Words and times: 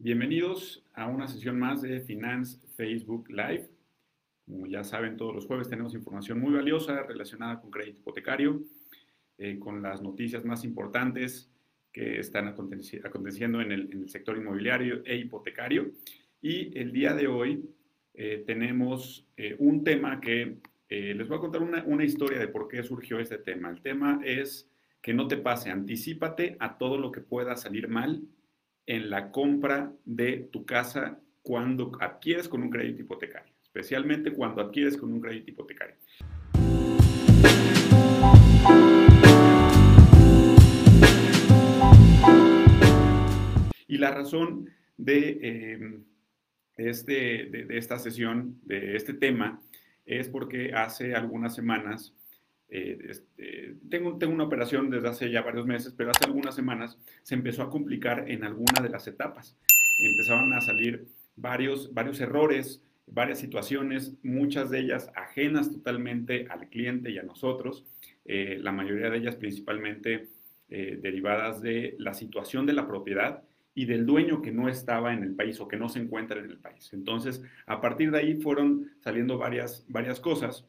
Bienvenidos 0.00 0.84
a 0.94 1.08
una 1.08 1.26
sesión 1.26 1.58
más 1.58 1.82
de 1.82 2.00
Finance 2.00 2.60
Facebook 2.76 3.28
Live. 3.30 3.68
Como 4.46 4.68
ya 4.68 4.84
saben, 4.84 5.16
todos 5.16 5.34
los 5.34 5.44
jueves 5.44 5.68
tenemos 5.68 5.92
información 5.92 6.38
muy 6.38 6.52
valiosa 6.52 7.02
relacionada 7.02 7.60
con 7.60 7.72
crédito 7.72 7.98
hipotecario, 7.98 8.62
eh, 9.38 9.58
con 9.58 9.82
las 9.82 10.00
noticias 10.00 10.44
más 10.44 10.62
importantes 10.62 11.50
que 11.92 12.20
están 12.20 12.46
aconteciendo 12.46 13.60
en 13.60 13.72
el, 13.72 14.08
sector 14.08 14.36
inmobiliario 14.36 15.02
e 15.04 15.16
hipotecario. 15.16 15.90
Y 16.40 16.78
el 16.78 16.92
día 16.92 17.12
de 17.14 17.26
hoy 17.26 17.68
eh, 18.14 18.44
tenemos 18.46 19.26
eh, 19.36 19.56
un 19.58 19.82
tema 19.82 20.20
que 20.20 20.58
les 20.90 21.26
voy 21.26 21.38
a 21.38 21.40
contar 21.40 21.60
una, 21.60 21.82
una 21.84 22.04
historia 22.04 22.38
de 22.38 22.46
por 22.46 22.68
qué 22.68 22.84
surgió 22.84 23.18
este 23.18 23.38
tema. 23.38 23.68
El 23.68 23.82
tema 23.82 24.20
es 24.24 24.70
que 25.02 25.12
no 25.12 25.26
te 25.26 25.38
pase, 25.38 25.70
anticipate 25.70 26.56
a 26.60 26.78
todo 26.78 26.98
lo 26.98 27.10
que 27.10 27.20
pueda 27.20 27.56
salir 27.56 27.88
mal 27.88 28.22
en 28.88 29.10
la 29.10 29.30
compra 29.30 29.92
de 30.06 30.48
tu 30.50 30.64
casa 30.64 31.20
cuando 31.42 31.92
adquieres 32.00 32.48
con 32.48 32.62
un 32.62 32.70
crédito 32.70 33.02
hipotecario, 33.02 33.52
especialmente 33.62 34.32
cuando 34.32 34.62
adquieres 34.62 34.96
con 34.96 35.12
un 35.12 35.20
crédito 35.20 35.50
hipotecario. 35.50 35.94
Y 43.86 43.98
la 43.98 44.10
razón 44.10 44.70
de, 44.96 45.38
em, 45.42 46.04
este, 46.78 47.44
de 47.44 47.66
esta 47.76 47.98
sesión, 47.98 48.58
de 48.62 48.96
este 48.96 49.12
tema, 49.12 49.60
es 50.06 50.30
porque 50.30 50.72
hace 50.72 51.14
algunas 51.14 51.54
semanas 51.54 52.14
eh, 52.70 52.98
este, 53.08 53.76
tengo, 53.88 54.18
tengo 54.18 54.34
una 54.34 54.44
operación 54.44 54.90
desde 54.90 55.08
hace 55.08 55.30
ya 55.30 55.42
varios 55.42 55.66
meses, 55.66 55.94
pero 55.96 56.10
hace 56.10 56.24
algunas 56.26 56.54
semanas 56.54 56.98
se 57.22 57.34
empezó 57.34 57.62
a 57.62 57.70
complicar 57.70 58.30
en 58.30 58.44
alguna 58.44 58.82
de 58.82 58.90
las 58.90 59.06
etapas. 59.06 59.56
Empezaron 59.98 60.52
a 60.52 60.60
salir 60.60 61.06
varios, 61.36 61.92
varios 61.94 62.20
errores, 62.20 62.82
varias 63.06 63.38
situaciones, 63.38 64.14
muchas 64.22 64.70
de 64.70 64.80
ellas 64.80 65.10
ajenas 65.14 65.70
totalmente 65.70 66.46
al 66.50 66.68
cliente 66.68 67.10
y 67.10 67.18
a 67.18 67.22
nosotros, 67.22 67.84
eh, 68.24 68.58
la 68.60 68.72
mayoría 68.72 69.08
de 69.10 69.18
ellas 69.18 69.36
principalmente 69.36 70.28
eh, 70.68 70.98
derivadas 71.00 71.62
de 71.62 71.96
la 71.98 72.12
situación 72.12 72.66
de 72.66 72.74
la 72.74 72.86
propiedad 72.86 73.42
y 73.74 73.86
del 73.86 74.04
dueño 74.04 74.42
que 74.42 74.52
no 74.52 74.68
estaba 74.68 75.14
en 75.14 75.22
el 75.22 75.34
país 75.34 75.58
o 75.60 75.68
que 75.68 75.78
no 75.78 75.88
se 75.88 76.00
encuentra 76.00 76.38
en 76.38 76.50
el 76.50 76.58
país. 76.58 76.92
Entonces, 76.92 77.42
a 77.66 77.80
partir 77.80 78.10
de 78.10 78.18
ahí 78.18 78.40
fueron 78.40 78.90
saliendo 79.00 79.38
varias, 79.38 79.86
varias 79.88 80.20
cosas 80.20 80.68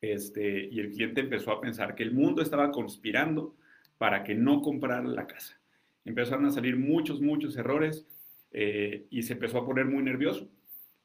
este, 0.00 0.68
y 0.70 0.80
el 0.80 0.90
cliente 0.90 1.20
empezó 1.20 1.52
a 1.52 1.60
pensar 1.60 1.94
que 1.94 2.02
el 2.02 2.12
mundo 2.12 2.42
estaba 2.42 2.70
conspirando 2.70 3.56
para 3.98 4.22
que 4.22 4.34
no 4.34 4.62
comprara 4.62 5.02
la 5.02 5.26
casa. 5.26 5.60
Empezaron 6.04 6.46
a 6.46 6.50
salir 6.50 6.76
muchos, 6.76 7.20
muchos 7.20 7.56
errores 7.56 8.06
eh, 8.52 9.06
y 9.10 9.22
se 9.22 9.34
empezó 9.34 9.58
a 9.58 9.66
poner 9.66 9.86
muy 9.86 10.02
nervioso. 10.02 10.48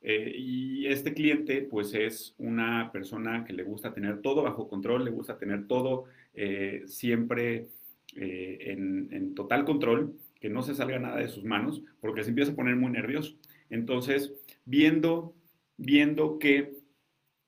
Eh, 0.01 0.33
y 0.37 0.85
este 0.87 1.13
cliente, 1.13 1.61
pues 1.61 1.93
es 1.93 2.35
una 2.37 2.91
persona 2.91 3.43
que 3.45 3.53
le 3.53 3.63
gusta 3.63 3.93
tener 3.93 4.21
todo 4.21 4.43
bajo 4.43 4.67
control, 4.67 5.05
le 5.05 5.11
gusta 5.11 5.37
tener 5.37 5.67
todo 5.67 6.05
eh, 6.33 6.83
siempre 6.85 7.67
en, 8.15 9.07
en, 9.11 9.33
total 9.33 9.65
control, 9.65 10.13
que 10.39 10.47
no 10.47 10.61
se 10.61 10.75
salga 10.75 10.99
nada 10.99 11.17
de 11.17 11.29
sus 11.29 11.43
manos, 11.43 11.81
porque 11.99 12.23
se 12.23 12.29
empieza 12.29 12.51
a 12.51 12.55
poner 12.55 12.75
muy 12.75 12.91
nervioso. 12.91 13.35
Entonces, 13.71 14.31
viendo, 14.65 15.33
viendo 15.77 16.37
que 16.37 16.82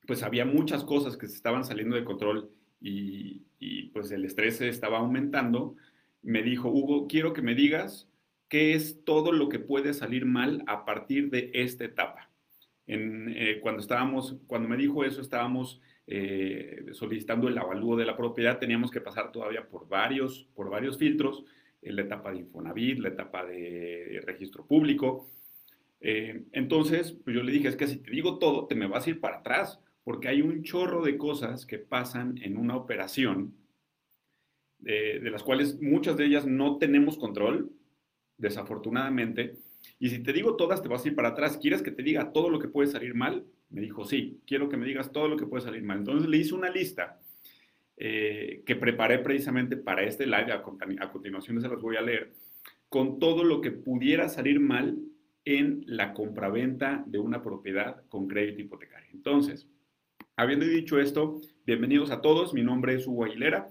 pues 0.08 0.24
había 0.24 0.46
muchas 0.46 0.84
cosas 0.84 1.18
que 1.18 1.28
se 1.28 1.36
estaban 1.36 1.66
saliendo 1.66 1.96
de 1.96 2.06
control 2.06 2.52
y, 2.80 3.42
pues 3.94 4.12
el 4.12 4.26
estrés 4.26 4.60
estaba 4.62 5.00
aumentando, 5.00 5.76
me 6.22 6.44
dijo, 6.44 6.70
Hugo, 6.70 7.08
quiero 7.08 7.34
que 7.34 7.42
me 7.42 7.56
digas 7.56 8.10
qué 8.50 8.74
es 8.74 9.04
todo 9.06 9.32
lo 9.32 9.48
que 9.50 9.60
puede 9.60 9.94
salir 9.94 10.26
mal 10.26 10.64
a 10.68 10.86
partir 10.86 11.30
de 11.30 11.50
esta 11.54 11.86
etapa. 11.86 12.30
Eh, 12.88 13.60
cuando 13.62 13.82
estábamos, 13.82 14.36
cuando 14.48 14.68
me 14.68 14.78
dijo 14.78 15.04
eso, 15.04 15.22
estábamos 15.22 15.82
eh, 16.08 16.86
solicitando 16.92 17.48
el 17.48 17.58
avalúo 17.58 17.96
de 17.96 18.06
la 18.06 18.18
propiedad, 18.18 18.60
teníamos 18.60 18.92
que 18.92 19.02
pasar 19.02 19.32
todavía 19.32 19.68
por 19.68 19.88
varios, 19.88 20.48
por 20.54 20.70
varios 20.70 20.98
filtros, 20.98 21.46
la 21.82 22.02
etapa 22.02 22.32
de 22.32 22.40
Infonavit, 22.40 23.00
la 23.00 23.10
etapa 23.10 23.46
de 23.46 24.22
registro 24.26 24.66
público. 24.66 25.28
Eh, 26.08 26.44
entonces, 26.52 27.14
pues 27.24 27.36
yo 27.36 27.42
le 27.42 27.52
dije, 27.52 27.68
es 27.68 27.76
que 27.76 27.88
si 27.88 27.98
te 27.98 28.12
digo 28.12 28.38
todo, 28.38 28.68
te 28.68 28.76
me 28.76 28.88
vas 28.88 29.08
a 29.08 29.10
ir 29.10 29.20
para 29.20 29.38
atrás 29.38 29.80
porque 30.06 30.28
hay 30.28 30.42
un 30.44 30.64
chorro 30.64 31.04
de 31.04 31.18
cosas 31.18 31.66
que 31.66 31.80
pasan 31.80 32.40
en 32.44 32.58
una 32.58 32.78
operación, 32.78 33.56
de, 34.78 35.20
las 35.32 35.42
cuales 35.42 35.82
muchas 35.82 36.16
de 36.16 36.26
ellas 36.28 36.46
no 36.46 36.78
tenemos 36.78 37.18
control, 37.18 37.72
desafortunadamente. 38.38 39.58
Y 39.98 40.10
si 40.10 40.20
te 40.20 40.32
digo 40.32 40.56
todas, 40.58 40.84
te 40.84 40.88
vas 40.88 41.04
a 41.04 41.08
ir 41.08 41.16
para 41.16 41.30
atrás. 41.30 41.58
¿Quieres 41.58 41.82
que 41.82 41.90
te 41.90 42.04
diga 42.04 42.32
todo 42.32 42.50
lo 42.50 42.60
que 42.60 42.68
puede 42.68 42.88
salir 42.88 43.16
mal? 43.16 43.46
Me 43.72 43.82
dijo, 43.82 44.06
sí, 44.06 44.40
quiero 44.46 44.70
que 44.70 44.78
me 44.78 44.86
digas 44.86 45.12
todo 45.12 45.28
lo 45.28 45.38
que 45.38 45.48
puede 45.48 45.64
salir 45.64 45.82
mal. 45.82 45.98
Entonces 45.98 46.30
le 46.30 46.38
hice 46.38 46.54
una 46.54 46.70
lista 46.70 47.20
eh, 47.98 48.62
que 48.64 48.76
preparé 48.76 49.20
precisamente 49.20 49.76
para 49.76 50.04
este 50.04 50.28
live, 50.28 50.52
a, 50.52 50.64
a 51.00 51.12
continuación 51.12 51.60
se 51.60 51.68
las 51.68 51.82
voy 51.82 51.96
a 51.96 52.02
leer, 52.02 52.32
con 52.90 53.18
todo 53.18 53.44
lo 53.44 53.60
que 53.60 53.72
pudiera 53.72 54.30
salir 54.30 54.60
mal 54.60 55.00
en 55.46 55.84
la 55.88 56.14
compraventa 56.14 57.04
de 57.08 57.18
una 57.18 57.42
propiedad 57.42 58.04
con 58.08 58.28
crédito 58.28 58.62
hipotecario. 58.62 59.10
Entonces, 59.14 59.68
Habiendo 60.38 60.66
dicho 60.66 61.00
esto, 61.00 61.40
bienvenidos 61.66 62.12
a 62.12 62.20
todos. 62.20 62.54
Mi 62.54 62.62
nombre 62.62 62.94
es 62.94 63.08
Hugo 63.08 63.24
Aguilera 63.24 63.70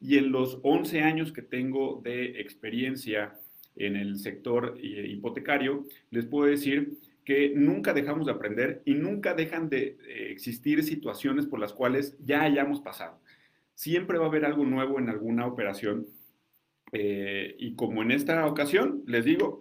y 0.00 0.16
en 0.16 0.32
los 0.32 0.60
11 0.62 1.02
años 1.02 1.30
que 1.30 1.42
tengo 1.42 2.00
de 2.02 2.40
experiencia 2.40 3.38
en 3.74 3.96
el 3.96 4.18
sector 4.18 4.78
eh, 4.82 5.08
hipotecario, 5.08 5.84
les 6.10 6.24
puedo 6.24 6.46
decir 6.46 6.96
que 7.22 7.52
nunca 7.54 7.92
dejamos 7.92 8.24
de 8.24 8.32
aprender 8.32 8.80
y 8.86 8.94
nunca 8.94 9.34
dejan 9.34 9.68
de 9.68 9.98
eh, 10.08 10.30
existir 10.30 10.82
situaciones 10.84 11.44
por 11.44 11.60
las 11.60 11.74
cuales 11.74 12.16
ya 12.24 12.44
hayamos 12.44 12.80
pasado. 12.80 13.20
Siempre 13.74 14.16
va 14.16 14.24
a 14.24 14.28
haber 14.28 14.46
algo 14.46 14.64
nuevo 14.64 14.98
en 14.98 15.10
alguna 15.10 15.46
operación. 15.46 16.06
Eh, 16.92 17.56
y 17.58 17.74
como 17.74 18.00
en 18.00 18.10
esta 18.10 18.46
ocasión, 18.46 19.02
les 19.06 19.26
digo, 19.26 19.60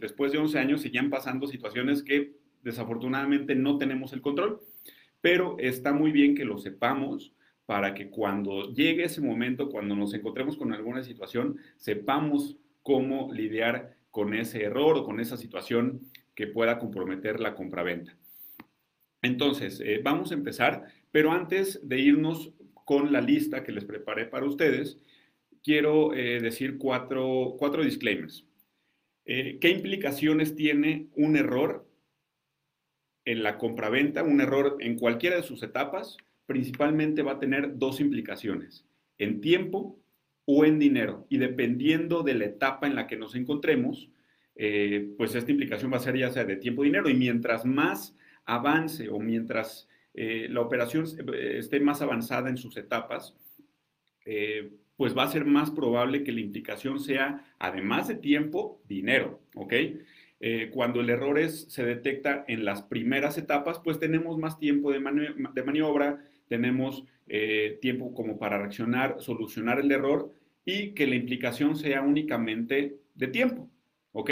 después 0.00 0.32
de 0.32 0.38
11 0.38 0.58
años 0.58 0.80
siguen 0.80 1.10
pasando 1.10 1.46
situaciones 1.46 2.02
que 2.02 2.32
desafortunadamente 2.64 3.54
no 3.54 3.78
tenemos 3.78 4.12
el 4.12 4.20
control 4.20 4.62
pero 5.22 5.56
está 5.58 5.94
muy 5.94 6.12
bien 6.12 6.34
que 6.34 6.44
lo 6.44 6.58
sepamos 6.58 7.32
para 7.64 7.94
que 7.94 8.10
cuando 8.10 8.70
llegue 8.74 9.04
ese 9.04 9.22
momento, 9.22 9.70
cuando 9.70 9.96
nos 9.96 10.12
encontremos 10.12 10.58
con 10.58 10.74
alguna 10.74 11.02
situación, 11.02 11.56
sepamos 11.78 12.58
cómo 12.82 13.32
lidiar 13.32 13.96
con 14.10 14.34
ese 14.34 14.64
error 14.64 14.98
o 14.98 15.04
con 15.04 15.20
esa 15.20 15.38
situación 15.38 16.02
que 16.34 16.48
pueda 16.48 16.78
comprometer 16.78 17.40
la 17.40 17.54
compraventa. 17.54 18.14
Entonces, 19.22 19.80
eh, 19.80 20.00
vamos 20.02 20.32
a 20.32 20.34
empezar, 20.34 20.86
pero 21.12 21.30
antes 21.30 21.80
de 21.88 22.00
irnos 22.00 22.52
con 22.84 23.12
la 23.12 23.20
lista 23.20 23.62
que 23.62 23.72
les 23.72 23.84
preparé 23.84 24.26
para 24.26 24.44
ustedes, 24.44 24.98
quiero 25.62 26.12
eh, 26.14 26.40
decir 26.40 26.78
cuatro, 26.78 27.54
cuatro 27.58 27.84
disclaimers. 27.84 28.44
Eh, 29.24 29.58
¿Qué 29.60 29.70
implicaciones 29.70 30.56
tiene 30.56 31.06
un 31.14 31.36
error 31.36 31.86
en 33.24 33.42
la 33.42 33.58
compraventa, 33.58 34.22
un 34.22 34.40
error 34.40 34.76
en 34.80 34.98
cualquiera 34.98 35.36
de 35.36 35.42
sus 35.42 35.62
etapas, 35.62 36.16
principalmente 36.46 37.22
va 37.22 37.32
a 37.32 37.38
tener 37.38 37.78
dos 37.78 38.00
implicaciones, 38.00 38.84
en 39.18 39.40
tiempo 39.40 39.98
o 40.44 40.64
en 40.64 40.78
dinero. 40.78 41.26
Y 41.28 41.38
dependiendo 41.38 42.22
de 42.22 42.34
la 42.34 42.46
etapa 42.46 42.86
en 42.86 42.94
la 42.94 43.06
que 43.06 43.16
nos 43.16 43.34
encontremos, 43.34 44.10
eh, 44.56 45.14
pues 45.16 45.34
esta 45.34 45.50
implicación 45.50 45.92
va 45.92 45.96
a 45.96 46.00
ser 46.00 46.16
ya 46.16 46.30
sea 46.30 46.44
de 46.44 46.56
tiempo 46.56 46.82
o 46.82 46.84
dinero. 46.84 47.08
Y 47.08 47.14
mientras 47.14 47.64
más 47.64 48.16
avance 48.44 49.08
o 49.08 49.18
mientras 49.18 49.88
eh, 50.14 50.48
la 50.50 50.60
operación 50.60 51.06
eh, 51.32 51.58
esté 51.58 51.80
más 51.80 52.02
avanzada 52.02 52.50
en 52.50 52.56
sus 52.56 52.76
etapas, 52.76 53.36
pues 54.96 55.18
va 55.18 55.24
a 55.24 55.32
ser 55.32 55.44
más 55.44 55.72
probable 55.72 56.22
que 56.22 56.30
la 56.30 56.40
implicación 56.40 57.00
sea, 57.00 57.44
además 57.58 58.06
de 58.06 58.14
tiempo, 58.14 58.80
dinero, 58.86 59.40
¿ok? 59.56 59.72
Eh, 60.44 60.70
cuando 60.74 61.00
el 61.00 61.08
error 61.08 61.40
se 61.48 61.84
detecta 61.84 62.44
en 62.48 62.64
las 62.64 62.82
primeras 62.82 63.38
etapas, 63.38 63.78
pues 63.78 64.00
tenemos 64.00 64.38
más 64.38 64.58
tiempo 64.58 64.90
de, 64.90 64.98
maniobra, 64.98 66.18
tenemos 66.48 67.04
eh, 67.28 67.78
tiempo 67.80 68.12
como 68.12 68.40
para 68.40 68.58
reaccionar, 68.58 69.18
solucionar 69.20 69.78
el 69.78 69.92
error 69.92 70.32
y 70.64 70.94
que 70.94 71.06
la 71.06 71.14
implicación 71.14 71.76
sea 71.76 72.02
únicamente 72.02 72.96
de 73.14 73.28
tiempo, 73.28 73.70
¿ok? 74.10 74.30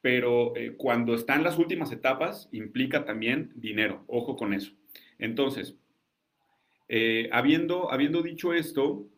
Pero 0.00 0.54
eh, 0.54 0.74
cuando 0.76 1.14
están 1.14 1.42
las 1.42 1.58
últimas 1.58 1.90
etapas, 1.90 2.48
implica 2.52 3.04
también 3.04 3.50
dinero, 3.56 4.04
ojo 4.06 4.36
con 4.36 4.54
eso. 4.54 4.74
Entonces, 5.18 5.74
habiendo, 7.32 7.90
habiendo 7.90 8.22
dicho 8.22 8.54
esto, 8.54 9.08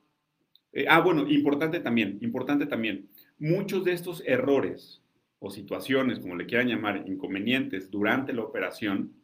ah, 0.88 1.00
bueno, 1.00 1.28
importante 1.28 1.81
también, 1.81 2.16
importante 2.22 2.64
también, 2.64 3.10
muchos 3.38 3.84
de 3.84 3.93
estos 3.93 4.22
errores 4.25 5.02
o 5.40 5.50
situaciones, 5.50 6.19
como 6.20 6.37
le 6.37 6.46
quieran 6.46 6.69
llamar, 6.69 7.05
inconvenientes 7.06 7.90
durante 7.90 8.32
la 8.32 8.43
operación, 8.43 9.14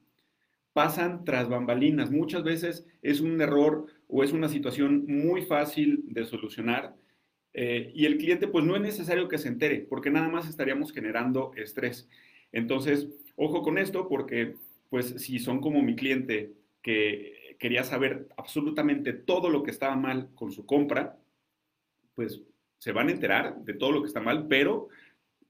pasan 0.72 1.24
tras 1.24 1.48
bambalinas. 1.48 2.10
Muchas 2.10 2.42
veces 2.44 2.86
es 3.02 3.20
un 3.20 3.40
error 3.40 3.86
o 4.08 4.22
es 4.24 4.32
una 4.32 4.48
situación 4.48 5.06
muy 5.06 5.42
fácil 5.42 6.04
de 6.06 6.24
solucionar 6.24 6.94
Eh, 7.56 7.92
y 7.94 8.04
el 8.06 8.16
cliente, 8.18 8.48
pues 8.48 8.64
no 8.64 8.74
es 8.76 8.82
necesario 8.82 9.28
que 9.28 9.38
se 9.38 9.48
entere, 9.48 9.86
porque 9.88 10.10
nada 10.10 10.28
más 10.28 10.48
estaríamos 10.48 10.92
generando 10.92 11.52
estrés. 11.56 12.08
Entonces, 12.52 13.08
ojo 13.36 13.62
con 13.62 13.78
esto, 13.78 14.08
porque 14.08 14.56
pues 14.90 15.14
si 15.22 15.38
son 15.38 15.60
como 15.60 15.82
mi 15.82 15.94
cliente 15.94 16.52
que 16.82 17.56
quería 17.58 17.84
saber 17.84 18.28
absolutamente 18.36 19.12
todo 19.12 19.50
lo 19.50 19.62
que 19.62 19.70
estaba 19.70 19.96
mal 19.96 20.30
con 20.34 20.50
su 20.52 20.66
compra, 20.66 21.16
pues 22.14 22.42
se 22.78 22.92
van 22.92 23.08
a 23.08 23.12
enterar 23.12 23.56
de 23.64 23.74
todo 23.74 23.92
lo 23.92 24.00
que 24.02 24.08
está 24.08 24.20
mal, 24.20 24.46
pero 24.48 24.88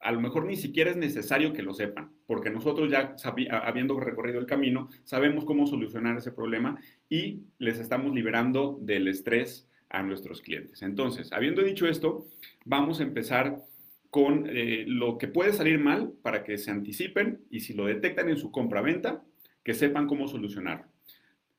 a 0.04 0.12
lo 0.12 0.20
mejor 0.20 0.44
ni 0.44 0.56
siquiera 0.56 0.90
es 0.90 0.98
necesario 0.98 1.54
que 1.54 1.62
lo 1.62 1.72
sepan, 1.72 2.12
porque 2.26 2.50
nosotros 2.50 2.90
ya 2.90 3.16
habiendo 3.50 3.98
recorrido 3.98 4.38
el 4.38 4.44
camino, 4.44 4.90
sabemos 5.02 5.46
cómo 5.46 5.66
solucionar 5.66 6.18
ese 6.18 6.30
problema 6.30 6.78
y 7.08 7.40
les 7.58 7.78
estamos 7.80 8.14
liberando 8.14 8.78
del 8.82 9.08
estrés 9.08 9.66
a 9.88 10.02
nuestros 10.02 10.42
clientes. 10.42 10.82
Entonces, 10.82 11.32
habiendo 11.32 11.62
dicho 11.62 11.88
esto, 11.88 12.26
vamos 12.66 13.00
a 13.00 13.04
empezar 13.04 13.62
con 14.10 14.46
eh, 14.46 14.84
lo 14.86 15.16
que 15.16 15.26
puede 15.26 15.54
salir 15.54 15.78
mal 15.78 16.12
para 16.22 16.44
que 16.44 16.58
se 16.58 16.70
anticipen 16.70 17.40
y 17.50 17.60
si 17.60 17.72
lo 17.72 17.86
detectan 17.86 18.28
en 18.28 18.36
su 18.36 18.50
compra-venta, 18.50 19.24
que 19.64 19.72
sepan 19.72 20.06
cómo 20.06 20.28
solucionarlo. 20.28 20.84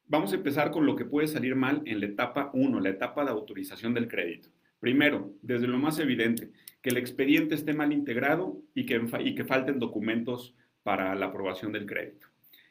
Vamos 0.06 0.34
a 0.34 0.36
empezar 0.36 0.70
con 0.70 0.86
lo 0.86 0.96
que 0.96 1.06
puede 1.06 1.28
salir 1.28 1.56
mal 1.56 1.82
en 1.86 2.00
la 2.00 2.06
etapa 2.06 2.52
1, 2.54 2.80
la 2.80 2.90
etapa 2.90 3.26
de 3.26 3.32
autorización 3.32 3.96
del 3.96 4.08
crédito. 4.08 4.50
Primero, 4.80 5.34
desde 5.42 5.68
lo 5.68 5.78
más 5.78 6.00
evidente, 6.00 6.52
que 6.82 6.90
el 6.90 6.98
expediente 6.98 7.56
esté 7.56 7.74
mal 7.74 7.92
integrado 7.92 8.62
y 8.74 8.86
que, 8.86 9.02
y 9.24 9.36
que 9.36 9.46
falten 9.46 9.80
documentos 9.80 10.56
para 10.84 11.16
la 11.16 11.28
aprobación 11.28 11.72
del 11.72 11.88
crédito. 11.88 12.28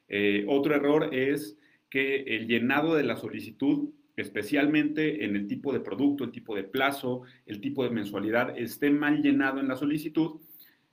Eh, 0.08 0.44
otro 0.46 0.74
error 0.74 1.12
es 1.12 1.58
que 1.90 2.22
el 2.22 2.46
llenado 2.46 2.94
de 2.94 3.02
la 3.02 3.16
solicitud, 3.16 3.90
especialmente 4.16 5.24
en 5.24 5.34
el 5.34 5.48
tipo 5.48 5.72
de 5.72 5.80
producto, 5.80 6.24
el 6.24 6.30
tipo 6.30 6.54
de 6.54 6.64
plazo, 6.64 7.22
el 7.46 7.60
tipo 7.60 7.82
de 7.82 7.90
mensualidad, 7.90 8.56
esté 8.58 8.90
mal 8.90 9.22
llenado 9.22 9.58
en 9.58 9.68
la 9.68 9.76
solicitud 9.76 10.40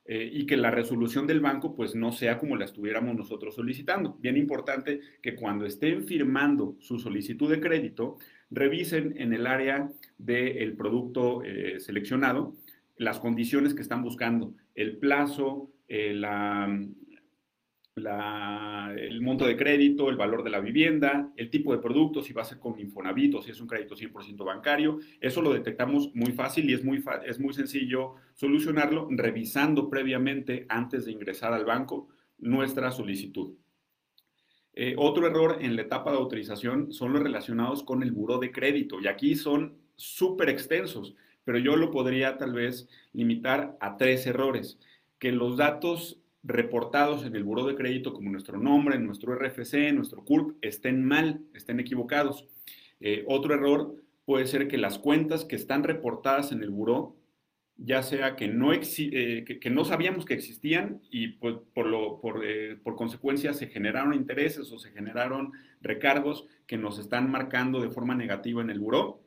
eh, 0.05 0.29
y 0.33 0.45
que 0.45 0.57
la 0.57 0.71
resolución 0.71 1.27
del 1.27 1.41
banco 1.41 1.75
pues 1.75 1.93
no 1.93 2.11
sea 2.11 2.39
como 2.39 2.55
la 2.55 2.65
estuviéramos 2.65 3.15
nosotros 3.15 3.55
solicitando. 3.55 4.17
Bien 4.19 4.35
importante 4.35 4.99
que 5.21 5.35
cuando 5.35 5.65
estén 5.65 6.03
firmando 6.05 6.75
su 6.79 6.97
solicitud 6.97 7.51
de 7.51 7.59
crédito, 7.59 8.17
revisen 8.51 9.15
en 9.17 9.33
el 9.33 9.47
área 9.47 9.89
del 10.17 10.75
producto 10.75 11.43
eh, 11.43 11.79
seleccionado 11.79 12.53
las 12.97 13.19
condiciones 13.19 13.73
que 13.73 13.81
están 13.81 14.03
buscando, 14.03 14.53
el 14.75 14.97
plazo, 14.97 15.71
eh, 15.87 16.11
el 17.95 19.21
monto 19.21 19.47
de 19.47 19.57
crédito, 19.57 20.09
el 20.09 20.17
valor 20.17 20.43
de 20.43 20.51
la 20.51 20.59
vivienda, 20.59 21.31
el 21.35 21.49
tipo 21.49 21.71
de 21.71 21.81
producto, 21.81 22.21
si 22.21 22.31
va 22.31 22.43
a 22.43 22.45
ser 22.45 22.59
con 22.59 22.79
Infonavit 22.79 23.33
o 23.33 23.41
si 23.41 23.49
es 23.49 23.59
un 23.59 23.67
crédito 23.67 23.95
100% 23.95 24.45
bancario. 24.45 24.99
Eso 25.19 25.41
lo 25.41 25.51
detectamos 25.51 26.13
muy 26.13 26.31
fácil 26.31 26.69
y 26.69 26.73
es 26.73 26.83
muy, 26.83 27.03
es 27.25 27.39
muy 27.39 27.53
sencillo 27.53 28.15
solucionarlo 28.35 29.07
revisando 29.09 29.89
previamente 29.89 30.67
antes 30.69 31.05
de 31.05 31.11
ingresar 31.11 31.53
al 31.53 31.65
banco 31.65 32.09
nuestra 32.37 32.91
solicitud. 32.91 33.55
Eh, 34.73 34.95
otro 34.97 35.27
error 35.27 35.57
en 35.61 35.75
la 35.75 35.81
etapa 35.81 36.11
de 36.11 36.17
autorización 36.17 36.93
son 36.93 37.13
los 37.13 37.21
relacionados 37.21 37.83
con 37.83 38.03
el 38.03 38.11
buro 38.11 38.37
de 38.37 38.51
crédito 38.51 39.01
y 39.01 39.07
aquí 39.07 39.35
son 39.35 39.75
súper 39.95 40.49
extensos 40.49 41.15
pero 41.43 41.57
yo 41.57 41.75
lo 41.75 41.91
podría 41.91 42.37
tal 42.37 42.53
vez 42.53 42.87
limitar 43.13 43.77
a 43.79 43.97
tres 43.97 44.25
errores. 44.27 44.77
Que 45.19 45.31
los 45.31 45.57
datos 45.57 46.19
reportados 46.43 47.25
en 47.25 47.35
el 47.35 47.43
buro 47.43 47.65
de 47.65 47.75
crédito, 47.75 48.13
como 48.13 48.31
nuestro 48.31 48.57
nombre, 48.57 48.97
nuestro 48.99 49.35
RFC, 49.35 49.93
nuestro 49.93 50.23
CURP, 50.23 50.57
estén 50.61 51.05
mal, 51.05 51.41
estén 51.53 51.79
equivocados. 51.79 52.47
Eh, 52.99 53.23
otro 53.27 53.53
error 53.53 53.95
puede 54.25 54.47
ser 54.47 54.67
que 54.67 54.77
las 54.77 54.97
cuentas 54.97 55.45
que 55.45 55.55
están 55.55 55.83
reportadas 55.83 56.51
en 56.51 56.63
el 56.63 56.69
buró, 56.69 57.15
ya 57.83 58.03
sea 58.03 58.35
que 58.35 58.47
no, 58.47 58.71
eh, 58.73 59.43
que, 59.59 59.69
no 59.69 59.85
sabíamos 59.85 60.25
que 60.25 60.35
existían 60.35 61.01
y 61.09 61.29
pues, 61.29 61.55
por, 61.73 61.87
lo, 61.87 62.19
por, 62.21 62.45
eh, 62.45 62.77
por 62.81 62.95
consecuencia 62.95 63.53
se 63.53 63.67
generaron 63.67 64.13
intereses 64.13 64.71
o 64.71 64.77
se 64.77 64.91
generaron 64.91 65.51
recargos 65.81 66.45
que 66.67 66.77
nos 66.77 66.99
están 66.99 67.31
marcando 67.31 67.81
de 67.81 67.89
forma 67.89 68.13
negativa 68.13 68.61
en 68.61 68.69
el 68.69 68.79
buró. 68.79 69.23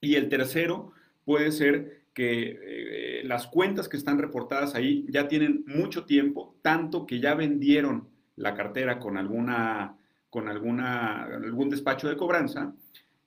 Y 0.00 0.14
el 0.14 0.28
tercero 0.28 0.92
puede 1.24 1.50
ser 1.50 2.04
que 2.14 2.58
eh, 2.62 3.22
las 3.24 3.46
cuentas 3.48 3.88
que 3.88 3.96
están 3.96 4.18
reportadas 4.18 4.74
ahí 4.74 5.04
ya 5.08 5.26
tienen 5.26 5.64
mucho 5.66 6.04
tiempo, 6.04 6.56
tanto 6.62 7.06
que 7.06 7.18
ya 7.18 7.34
vendieron 7.34 8.08
la 8.36 8.54
cartera 8.54 8.98
con 8.98 9.16
alguna 9.16 9.96
con 10.30 10.48
alguna 10.48 11.24
algún 11.24 11.70
despacho 11.70 12.08
de 12.08 12.16
cobranza 12.16 12.72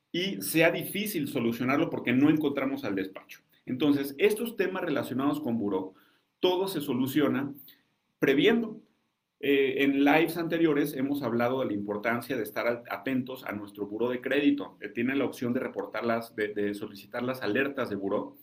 y 0.09 0.41
sea 0.41 0.71
difícil 0.71 1.27
solucionarlo 1.27 1.89
porque 1.89 2.13
no 2.13 2.29
encontramos 2.29 2.85
al 2.85 2.95
despacho. 2.95 3.41
Entonces, 3.65 4.15
estos 4.17 4.55
temas 4.55 4.83
relacionados 4.83 5.39
con 5.39 5.57
buró, 5.57 5.93
todo 6.39 6.67
se 6.67 6.81
soluciona 6.81 7.53
previendo. 8.19 8.81
Eh, 9.39 9.83
en 9.83 10.05
lives 10.05 10.37
anteriores 10.37 10.93
hemos 10.93 11.21
hablado 11.21 11.59
de 11.59 11.65
la 11.65 11.73
importancia 11.73 12.37
de 12.37 12.43
estar 12.43 12.83
atentos 12.89 13.43
a 13.43 13.51
nuestro 13.51 13.85
buro 13.85 14.09
de 14.09 14.21
crédito. 14.21 14.77
Eh, 14.79 14.89
tienen 14.89 15.19
la 15.19 15.25
opción 15.25 15.53
de 15.53 15.59
reportarlas, 15.59 16.33
de, 16.35 16.73
solicitar 16.73 17.23
las 17.23 17.41
alertas 17.41 17.89
de 17.89 17.97
buro 17.97 18.37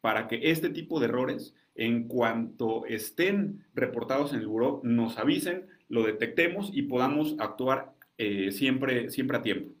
para 0.00 0.26
que 0.26 0.50
este 0.50 0.70
tipo 0.70 1.00
de 1.00 1.06
errores, 1.06 1.54
en 1.74 2.08
cuanto 2.08 2.86
estén 2.86 3.66
reportados 3.74 4.32
en 4.32 4.40
el 4.40 4.46
buro, 4.46 4.80
nos 4.84 5.18
avisen, 5.18 5.66
lo 5.88 6.02
detectemos 6.02 6.70
y 6.72 6.82
podamos 6.82 7.36
actuar 7.38 7.92
eh, 8.16 8.50
siempre, 8.52 9.10
siempre 9.10 9.36
a 9.36 9.42
tiempo. 9.42 9.77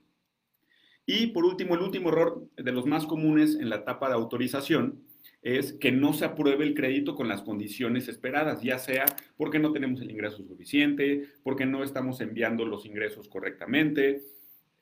Y 1.10 1.28
por 1.28 1.46
último, 1.46 1.74
el 1.74 1.80
último 1.80 2.10
error 2.10 2.46
de 2.54 2.70
los 2.70 2.84
más 2.84 3.06
comunes 3.06 3.54
en 3.54 3.70
la 3.70 3.76
etapa 3.76 4.08
de 4.08 4.14
autorización 4.14 5.00
es 5.40 5.72
que 5.72 5.90
no 5.90 6.12
se 6.12 6.26
apruebe 6.26 6.66
el 6.66 6.74
crédito 6.74 7.14
con 7.14 7.28
las 7.28 7.40
condiciones 7.40 8.08
esperadas, 8.08 8.60
ya 8.60 8.78
sea 8.78 9.06
porque 9.38 9.58
no 9.58 9.72
tenemos 9.72 10.02
el 10.02 10.10
ingreso 10.10 10.44
suficiente, 10.46 11.24
porque 11.42 11.64
no 11.64 11.82
estamos 11.82 12.20
enviando 12.20 12.66
los 12.66 12.84
ingresos 12.84 13.26
correctamente, 13.26 14.20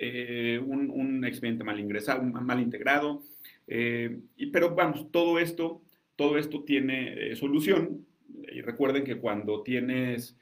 eh, 0.00 0.61
un, 0.67 1.25
expediente 1.25 1.62
mal 1.62 1.78
ingresado, 1.78 2.25
mal 2.25 2.61
integrado. 2.61 3.23
Eh, 3.69 4.19
pero 4.52 4.75
vamos, 4.75 5.12
todo 5.12 5.38
esto, 5.38 5.81
todo 6.17 6.38
esto 6.38 6.64
tiene 6.64 7.31
eh, 7.31 7.37
solución. 7.37 8.05
Y 8.52 8.62
recuerden 8.62 9.05
que 9.05 9.19
cuando 9.19 9.62
tienes, 9.62 10.37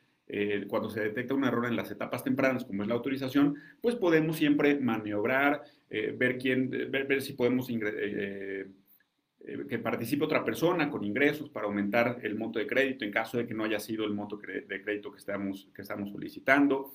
cuando 0.69 0.89
se 0.91 1.01
detecta 1.01 1.35
un 1.35 1.45
error 1.45 1.67
en 1.67 1.77
las 1.77 1.91
etapas 1.91 2.25
tempranas, 2.25 2.65
como 2.65 2.83
es 2.83 2.89
la 2.89 2.95
autorización, 2.95 3.57
pues 3.81 3.95
podemos 3.95 4.37
siempre 4.37 4.75
maniobrar, 4.77 5.63
ver 5.89 6.39
quién, 6.39 6.71
ver, 6.71 7.07
ver 7.07 7.23
si 7.23 7.35
podemos 7.35 7.69
eh, 9.47 9.67
que 9.69 9.79
participe 9.79 10.25
otra 10.25 10.43
persona 10.43 10.89
con 10.89 11.05
ingresos 11.05 11.51
para 11.51 11.67
aumentar 11.67 12.19
el 12.23 12.35
monto 12.35 12.59
de 12.59 12.67
crédito 12.67 13.05
en 13.05 13.11
caso 13.11 13.37
de 13.37 13.47
que 13.47 13.53
no 13.53 13.65
haya 13.65 13.79
sido 13.79 14.07
el 14.07 14.15
monto 14.15 14.39
de 14.39 14.83
crédito 14.83 15.13
que 15.13 15.19
estamos, 15.19 15.69
que 15.75 15.83
estamos 15.83 16.11
solicitando. 16.11 16.93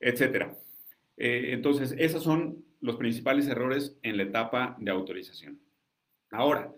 Eh, 0.00 1.52
entonces, 1.52 1.94
esos 1.96 2.24
son 2.24 2.64
los 2.80 2.96
principales 2.96 3.46
errores 3.46 3.96
en 4.02 4.16
la 4.16 4.24
etapa 4.24 4.76
de 4.80 4.90
autorización. 4.90 5.60
Ahora, 6.32 6.72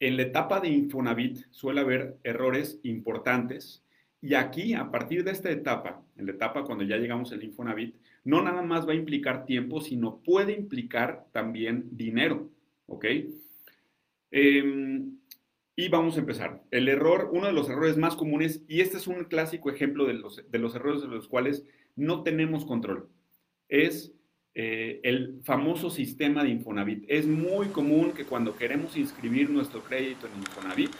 en 0.00 0.16
la 0.18 0.22
etapa 0.22 0.60
de 0.60 0.68
Infonavit 0.68 1.46
suele 1.50 1.80
haber 1.80 2.18
errores 2.24 2.80
importantes 2.82 3.82
y 4.20 4.34
aquí, 4.34 4.74
a 4.74 4.90
partir 4.90 5.22
de 5.22 5.30
esta 5.30 5.50
etapa, 5.50 6.02
en 6.16 6.26
la 6.26 6.32
etapa 6.32 6.64
cuando 6.64 6.84
ya 6.84 6.96
llegamos 6.96 7.32
al 7.32 7.44
Infonavit, 7.44 7.94
no 8.24 8.42
nada 8.42 8.62
más 8.62 8.86
va 8.86 8.92
a 8.92 8.96
implicar 8.96 9.46
tiempo, 9.46 9.80
sino 9.80 10.20
puede 10.22 10.52
implicar 10.52 11.26
también 11.32 11.88
dinero, 11.92 12.50
¿ok? 12.86 13.04
Em, 14.30 15.18
y 15.76 15.88
vamos 15.88 16.16
a 16.16 16.20
empezar. 16.20 16.62
El 16.72 16.88
error, 16.88 17.30
uno 17.32 17.46
de 17.46 17.52
los 17.52 17.68
errores 17.68 17.96
más 17.96 18.16
comunes, 18.16 18.64
y 18.66 18.80
este 18.80 18.96
es 18.96 19.06
un 19.06 19.24
clásico 19.24 19.70
ejemplo 19.70 20.04
de 20.06 20.14
los, 20.14 20.42
de 20.50 20.58
los 20.58 20.74
errores 20.74 21.02
de 21.02 21.08
los 21.08 21.28
cuales 21.28 21.64
no 21.94 22.22
tenemos 22.24 22.64
control, 22.64 23.08
es 23.68 24.12
eh, 24.54 24.98
el 25.04 25.40
famoso 25.44 25.88
sistema 25.90 26.42
de 26.42 26.50
Infonavit. 26.50 27.04
Es 27.06 27.26
muy 27.26 27.68
común 27.68 28.12
que 28.12 28.24
cuando 28.24 28.56
queremos 28.56 28.96
inscribir 28.96 29.50
nuestro 29.50 29.82
crédito 29.84 30.26
en 30.26 30.38
Infonavit, 30.38 30.90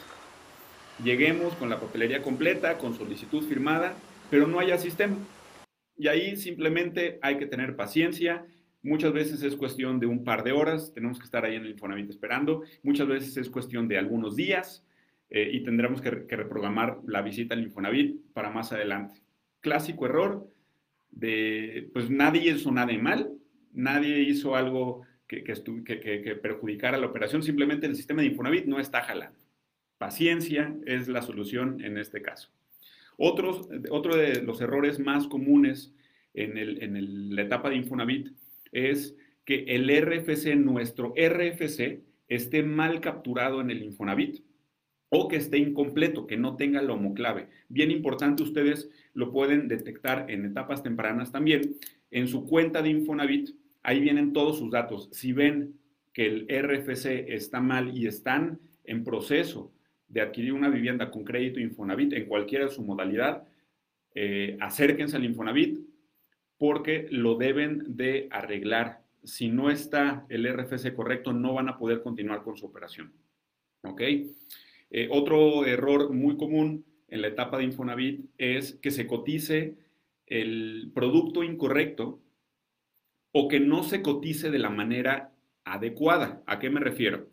lleguemos 1.02 1.54
con 1.54 1.70
la 1.70 1.80
papelería 1.80 2.22
completa, 2.22 2.78
con 2.78 2.94
solicitud 2.94 3.44
firmada, 3.44 3.94
pero 4.30 4.46
no 4.46 4.60
haya 4.60 4.78
sistema. 4.78 5.16
Y 5.96 6.08
ahí 6.08 6.36
simplemente 6.36 7.18
hay 7.22 7.38
que 7.38 7.46
tener 7.46 7.76
paciencia 7.76 8.44
Muchas 8.82 9.12
veces 9.12 9.42
es 9.42 9.56
cuestión 9.56 9.98
de 9.98 10.06
un 10.06 10.22
par 10.22 10.44
de 10.44 10.52
horas, 10.52 10.92
tenemos 10.94 11.18
que 11.18 11.24
estar 11.24 11.44
ahí 11.44 11.56
en 11.56 11.64
el 11.64 11.70
Infonavit 11.70 12.10
esperando. 12.10 12.62
Muchas 12.82 13.08
veces 13.08 13.36
es 13.36 13.50
cuestión 13.50 13.88
de 13.88 13.98
algunos 13.98 14.36
días 14.36 14.86
eh, 15.30 15.50
y 15.52 15.64
tendremos 15.64 16.00
que, 16.00 16.10
reprogramar 16.10 16.98
la 17.06 17.22
visita 17.22 17.54
al 17.54 17.62
Infonavit 17.62 18.32
para 18.32 18.50
más 18.50 18.72
adelante. 18.72 19.20
Clásico 19.60 20.06
error 20.06 20.48
de, 21.10 21.90
pues 21.92 22.08
nadie 22.08 22.52
hizo 22.52 22.70
nada 22.70 22.86
de 22.86 22.98
mal, 22.98 23.32
nadie 23.72 24.20
hizo 24.20 24.54
algo 24.54 25.02
que, 25.26 25.42
que, 25.42 26.38
perjudicara 26.40 26.98
la 26.98 27.06
operación, 27.06 27.42
simplemente 27.42 27.86
el 27.86 27.96
sistema 27.96 28.22
de 28.22 28.28
Infonavit 28.28 28.66
no 28.66 28.78
está 28.78 29.02
jalando. 29.02 29.38
Paciencia 29.98 30.74
es 30.86 31.08
la 31.08 31.22
solución 31.22 31.84
en 31.84 31.98
este 31.98 32.22
caso. 32.22 32.50
Otro 33.16 34.16
de 34.16 34.42
los 34.42 34.60
errores 34.60 35.00
más 35.00 35.26
comunes 35.26 35.92
en, 36.34 36.56
el, 36.56 36.82
en 36.82 37.34
la 37.34 37.42
etapa 37.42 37.68
de 37.68 37.76
Infonavit 37.76 38.28
es 38.70 39.16
que 39.44 39.64
el 39.66 39.88
RFC, 39.88 40.54
nuestro 40.56 41.14
RFC, 41.16 42.00
esté 42.28 42.62
mal 42.62 43.00
capturado 43.00 43.60
en 43.60 43.70
el 43.70 43.82
Infonavit 43.82 44.44
o 45.08 45.26
que 45.26 45.36
esté 45.36 45.58
incompleto, 45.58 46.26
que 46.26 46.36
no 46.36 46.56
tenga 46.56 46.82
la 46.82 46.92
homoclave. 46.92 47.48
Bien 47.68 47.90
importante, 47.90 48.42
ustedes 48.42 48.90
lo 49.14 49.32
pueden 49.32 49.66
detectar 49.66 50.30
en 50.30 50.44
etapas 50.44 50.82
tempranas 50.82 51.32
también. 51.32 51.76
En 52.10 52.28
su 52.28 52.44
cuenta 52.44 52.82
de 52.82 52.90
Infonavit, 52.90 53.50
ahí 53.82 54.00
vienen 54.00 54.32
todos 54.32 54.58
sus 54.58 54.70
datos. 54.70 55.08
Si 55.12 55.32
ven 55.32 55.74
que 56.12 56.26
el 56.26 56.46
RFC 56.46 57.32
está 57.32 57.60
mal 57.60 57.96
y 57.96 58.06
están 58.06 58.60
en 58.84 59.02
proceso 59.02 59.72
de 60.08 60.20
adquirir 60.20 60.52
una 60.52 60.68
vivienda 60.68 61.10
con 61.10 61.24
crédito 61.24 61.60
Infonavit 61.60 62.12
en 62.14 62.26
cualquiera 62.26 62.64
de 62.66 62.70
su 62.70 62.82
modalidad, 62.82 63.46
eh, 64.14 64.56
acérquense 64.60 65.16
al 65.16 65.24
Infonavit 65.24 65.78
porque 66.56 67.06
lo 67.10 67.36
deben 67.36 67.96
de 67.96 68.28
arreglar. 68.30 69.02
Si 69.22 69.48
no 69.48 69.70
está 69.70 70.26
el 70.28 70.46
RFC 70.46 70.94
correcto, 70.94 71.32
no 71.32 71.54
van 71.54 71.68
a 71.68 71.78
poder 71.78 72.02
continuar 72.02 72.42
con 72.42 72.56
su 72.56 72.66
operación. 72.66 73.12
¿Ok? 73.82 74.00
Eh, 74.90 75.08
otro 75.10 75.66
error 75.66 76.12
muy 76.12 76.36
común 76.36 76.84
en 77.08 77.22
la 77.22 77.28
etapa 77.28 77.58
de 77.58 77.64
Infonavit 77.64 78.24
es 78.38 78.74
que 78.74 78.90
se 78.90 79.06
cotice 79.06 79.76
el 80.26 80.90
producto 80.94 81.42
incorrecto 81.42 82.20
o 83.32 83.48
que 83.48 83.60
no 83.60 83.82
se 83.82 84.02
cotice 84.02 84.50
de 84.50 84.58
la 84.58 84.70
manera 84.70 85.32
adecuada. 85.64 86.42
¿A 86.46 86.58
qué 86.58 86.70
me 86.70 86.80
refiero? 86.80 87.28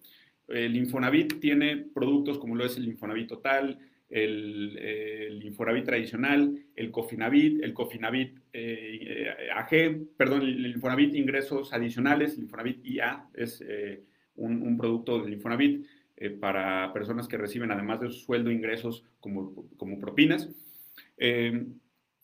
El 0.47 0.75
Infonavit 0.75 1.39
tiene 1.39 1.77
productos 1.77 2.37
como 2.37 2.55
lo 2.55 2.65
es 2.65 2.77
el 2.77 2.87
Infonavit 2.87 3.27
Total, 3.27 3.79
el, 4.09 5.41
Infonavit 5.43 5.85
tradicional, 5.85 6.63
el 6.75 6.91
Cofinavit, 6.91 7.63
el 7.63 7.73
Cofinavit 7.73 8.39
eh, 8.53 9.27
AG, 9.53 10.15
perdón, 10.15 10.43
el 10.43 10.65
Infonavit 10.67 11.15
ingresos 11.15 11.73
adicionales, 11.73 12.35
el 12.35 12.43
Infonavit 12.43 12.85
IA 12.85 13.27
es 13.33 13.63
eh, 13.67 14.03
un, 14.35 14.77
producto 14.77 15.21
del 15.21 15.33
Infonavit 15.33 15.85
eh, 16.17 16.29
para 16.29 16.93
personas 16.93 17.27
que 17.27 17.37
reciben 17.37 17.71
además 17.71 17.99
de 17.99 18.09
su 18.09 18.19
sueldo 18.19 18.51
ingresos 18.51 19.03
como, 19.19 19.67
como 19.77 19.99
propinas. 19.99 20.49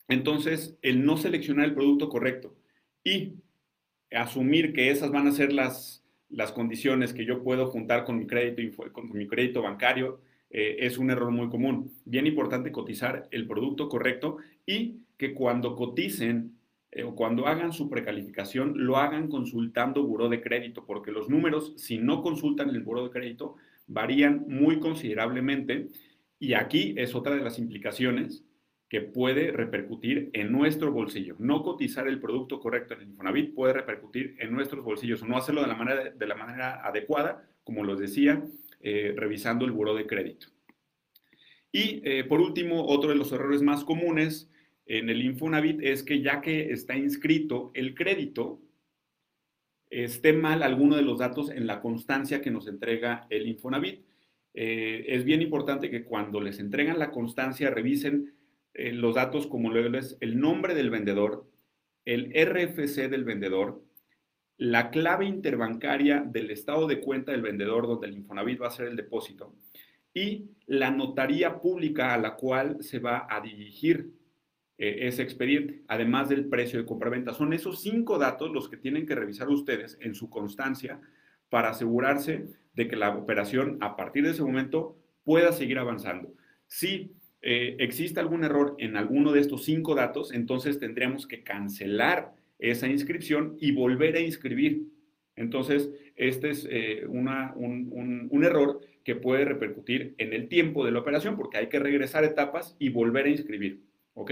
entonces, 0.07 0.77
el 0.81 1.05
no 1.05 1.17
seleccionar 1.17 1.65
el 1.65 1.73
producto 1.73 2.09
correcto 2.09 2.55
y 3.03 3.33
asumir 4.11 4.73
que 4.73 4.91
esas 4.91 5.11
van 5.11 5.27
a 5.27 5.31
ser 5.31 5.53
las, 5.53 6.00
las 6.31 6.51
condiciones 6.51 7.13
que 7.13 7.25
yo 7.25 7.43
puedo 7.43 7.67
juntar 7.67 8.05
con 8.05 8.17
mi 8.17 8.25
crédito, 8.25 8.91
con 8.91 9.11
mi 9.11 9.27
crédito 9.27 9.61
bancario, 9.61 10.19
eh, 10.49 10.77
es 10.79 10.97
un 10.97 11.11
error 11.11 11.31
muy 11.31 11.49
común. 11.49 11.91
Bien 12.05 12.27
importante 12.27 12.71
cotizar 12.71 13.27
el 13.31 13.47
producto 13.47 13.87
correcto 13.87 14.37
y 14.65 15.01
que 15.17 15.33
cuando 15.33 15.75
coticen 15.75 16.57
eh, 16.91 17.03
o 17.03 17.15
cuando 17.15 17.47
hagan 17.47 17.71
su 17.71 17.89
precalificación, 17.89 18.73
lo 18.75 18.97
hagan 18.97 19.29
consultando 19.29 20.03
buró 20.03 20.27
de 20.27 20.41
crédito, 20.41 20.85
porque 20.85 21.11
los 21.11 21.29
números, 21.29 21.73
si 21.77 21.97
no 21.97 22.21
consultan 22.21 22.69
el 22.69 22.83
buró 22.83 23.05
de 23.05 23.11
crédito, 23.11 23.55
varían 23.87 24.45
muy 24.47 24.79
considerablemente. 24.79 25.87
Y 26.39 26.53
aquí 26.53 26.93
es 26.97 27.15
otra 27.15 27.35
de 27.35 27.43
las 27.43 27.59
implicaciones 27.59 28.43
que 28.91 28.99
puede 28.99 29.53
repercutir 29.53 30.29
en 30.33 30.51
nuestro 30.51 30.91
bolsillo. 30.91 31.37
No 31.39 31.63
cotizar 31.63 32.09
el 32.09 32.19
producto 32.19 32.59
correcto 32.59 32.93
en 32.93 32.99
el 32.99 33.07
Infonavit 33.07 33.55
puede 33.55 33.71
repercutir 33.71 34.35
en 34.37 34.51
nuestros 34.51 34.83
bolsillos, 34.83 35.21
o 35.21 35.27
no 35.27 35.37
hacerlo 35.37 35.61
de 35.61 35.67
la 35.67 35.75
manera, 35.75 36.09
de 36.09 36.27
la 36.27 36.35
manera 36.35 36.85
adecuada, 36.85 37.49
como 37.63 37.85
los 37.85 38.01
decía, 38.01 38.43
eh, 38.81 39.13
revisando 39.15 39.63
el 39.63 39.71
buró 39.71 39.95
de 39.95 40.05
crédito. 40.05 40.47
Y 41.71 42.01
eh, 42.03 42.25
por 42.25 42.41
último, 42.41 42.85
otro 42.85 43.11
de 43.11 43.15
los 43.15 43.31
errores 43.31 43.61
más 43.61 43.85
comunes 43.85 44.51
en 44.85 45.09
el 45.09 45.21
Infonavit 45.21 45.81
es 45.81 46.03
que 46.03 46.21
ya 46.21 46.41
que 46.41 46.73
está 46.73 46.97
inscrito 46.97 47.71
el 47.73 47.95
crédito, 47.95 48.59
esté 49.89 50.33
mal 50.33 50.63
alguno 50.63 50.97
de 50.97 51.03
los 51.03 51.19
datos 51.19 51.49
en 51.49 51.65
la 51.65 51.79
constancia 51.79 52.41
que 52.41 52.51
nos 52.51 52.67
entrega 52.67 53.25
el 53.29 53.47
Infonavit. 53.47 54.03
Eh, 54.53 55.05
es 55.07 55.23
bien 55.23 55.41
importante 55.41 55.89
que 55.89 56.03
cuando 56.03 56.41
les 56.41 56.59
entregan 56.59 56.99
la 56.99 57.11
constancia 57.11 57.69
revisen 57.69 58.33
los 58.73 59.15
datos 59.15 59.47
como 59.47 59.71
lo 59.71 59.97
es 59.97 60.17
el 60.21 60.39
nombre 60.39 60.73
del 60.73 60.89
vendedor, 60.89 61.45
el 62.05 62.31
RFC 62.33 63.09
del 63.09 63.23
vendedor, 63.23 63.83
la 64.57 64.91
clave 64.91 65.25
interbancaria 65.25 66.21
del 66.21 66.51
estado 66.51 66.87
de 66.87 66.99
cuenta 67.01 67.31
del 67.31 67.41
vendedor 67.41 67.87
donde 67.87 68.07
el 68.07 68.17
Infonavit 68.17 68.61
va 68.61 68.65
a 68.65 68.69
hacer 68.69 68.87
el 68.87 68.95
depósito 68.95 69.55
y 70.13 70.51
la 70.67 70.91
notaría 70.91 71.59
pública 71.59 72.13
a 72.13 72.17
la 72.17 72.35
cual 72.35 72.77
se 72.83 72.99
va 72.99 73.27
a 73.29 73.41
dirigir 73.41 74.11
eh, 74.77 75.07
ese 75.07 75.23
expediente, 75.23 75.81
además 75.87 76.29
del 76.29 76.45
precio 76.45 76.79
de 76.79 76.85
compraventa. 76.85 77.33
Son 77.33 77.53
esos 77.53 77.81
cinco 77.81 78.17
datos 78.17 78.51
los 78.51 78.69
que 78.69 78.77
tienen 78.77 79.05
que 79.05 79.15
revisar 79.15 79.49
ustedes 79.49 79.97
en 80.01 80.15
su 80.15 80.29
constancia 80.29 80.99
para 81.49 81.69
asegurarse 81.69 82.47
de 82.73 82.87
que 82.87 82.95
la 82.95 83.15
operación 83.15 83.77
a 83.81 83.95
partir 83.95 84.23
de 84.23 84.31
ese 84.31 84.43
momento 84.43 84.97
pueda 85.23 85.53
seguir 85.53 85.79
avanzando. 85.79 86.33
Si 86.67 87.13
eh, 87.41 87.75
existe 87.79 88.19
algún 88.19 88.43
error 88.43 88.75
en 88.77 88.95
alguno 88.95 89.31
de 89.31 89.39
estos 89.39 89.65
cinco 89.65 89.95
datos, 89.95 90.31
entonces 90.31 90.79
tendríamos 90.79 91.25
que 91.25 91.43
cancelar 91.43 92.33
esa 92.59 92.87
inscripción 92.87 93.57
y 93.59 93.71
volver 93.71 94.15
a 94.15 94.19
inscribir. 94.19 94.87
Entonces, 95.35 95.89
este 96.15 96.51
es 96.51 96.67
eh, 96.69 97.05
un, 97.07 98.43
error 98.43 98.81
que 99.03 99.15
puede 99.15 99.45
repercutir 99.45 100.13
en 100.19 100.33
el 100.33 100.47
tiempo 100.47 100.85
de 100.85 100.91
la 100.91 100.99
operación 100.99 101.35
porque 101.35 101.57
hay 101.57 101.67
que 101.67 101.79
regresar 101.79 102.23
etapas 102.23 102.75
y 102.77 102.89
volver 102.89 103.25
a 103.25 103.29
inscribir. 103.29 103.81
¿Ok? 104.13 104.31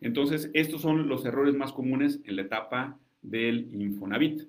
Entonces, 0.00 0.50
estos 0.54 0.80
son 0.80 1.08
los 1.08 1.24
errores 1.24 1.54
más 1.54 1.72
comunes 1.72 2.20
en 2.24 2.36
la 2.36 2.42
etapa 2.42 3.00
del 3.20 3.68
Infonavit. 3.74 4.42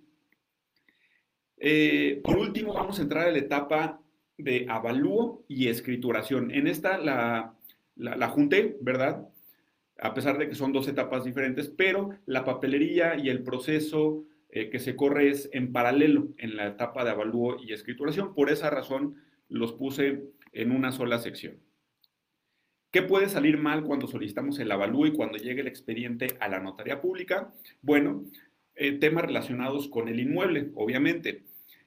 Eh, 1.57 2.21
por 2.23 2.37
último, 2.37 2.73
vamos 2.73 2.99
a 2.99 3.01
entrar 3.01 3.27
a 3.27 3.31
la 3.31 3.39
etapa 3.39 3.99
de 4.37 4.67
avalúo 4.69 5.43
y 5.47 5.69
escrituración. 5.69 6.51
En 6.51 6.67
esta 6.67 6.99
la, 6.99 7.55
la, 7.99 8.15
la 8.15 8.29
junté, 8.29 8.77
¿verdad? 8.81 9.29
a 10.01 10.13
pesar 10.13 10.37
de 10.37 10.47
que 10.47 10.55
son 10.55 10.71
dos 10.71 10.87
etapas 10.87 11.25
diferentes, 11.25 11.69
pero 11.69 12.09
la 12.25 12.45
papelería 12.45 13.17
y 13.17 13.29
el 13.29 13.43
proceso 13.43 14.25
eh, 14.49 14.69
que 14.69 14.79
se 14.79 14.95
corre 14.95 15.29
es 15.29 15.49
en 15.53 15.71
paralelo 15.71 16.29
en 16.37 16.55
la 16.55 16.67
etapa 16.67 17.03
de 17.03 17.11
avalúo 17.11 17.57
y 17.61 17.73
escrituración. 17.73 18.33
Por 18.33 18.49
esa 18.49 18.69
razón 18.69 19.15
los 19.49 19.73
puse 19.73 20.23
en 20.53 20.71
una 20.71 20.91
sola 20.91 21.19
sección. 21.19 21.57
¿Qué 22.91 23.03
puede 23.03 23.29
salir 23.29 23.57
mal 23.57 23.83
cuando 23.83 24.07
solicitamos 24.07 24.57
el 24.59 24.71
avalúo 24.71 25.05
y 25.05 25.13
cuando 25.13 25.37
llegue 25.37 25.61
el 25.61 25.67
expediente 25.67 26.27
a 26.39 26.47
la 26.47 26.59
notaría 26.59 27.01
pública? 27.01 27.53
Bueno, 27.81 28.23
eh, 28.75 28.93
temas 28.93 29.25
relacionados 29.25 29.89
con 29.89 30.07
el 30.07 30.19
inmueble, 30.19 30.71
obviamente, 30.73 31.43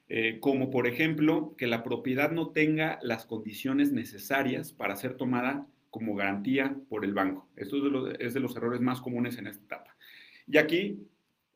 eh, 0.08 0.38
como 0.38 0.70
por 0.70 0.86
ejemplo 0.86 1.54
que 1.56 1.66
la 1.66 1.82
propiedad 1.82 2.30
no 2.30 2.50
tenga 2.50 3.00
las 3.02 3.26
condiciones 3.26 3.90
necesarias 3.90 4.72
para 4.72 4.94
ser 4.94 5.14
tomada 5.14 5.66
como 5.92 6.14
garantía 6.14 6.74
por 6.88 7.04
el 7.04 7.12
banco. 7.12 7.50
Esto 7.54 7.76
es 8.18 8.32
de 8.32 8.40
los, 8.40 8.56
errores 8.56 8.80
más 8.80 9.02
comunes 9.02 9.36
en 9.36 9.46
esta 9.46 9.62
etapa. 9.62 9.94
Y 10.46 10.56
aquí 10.56 11.06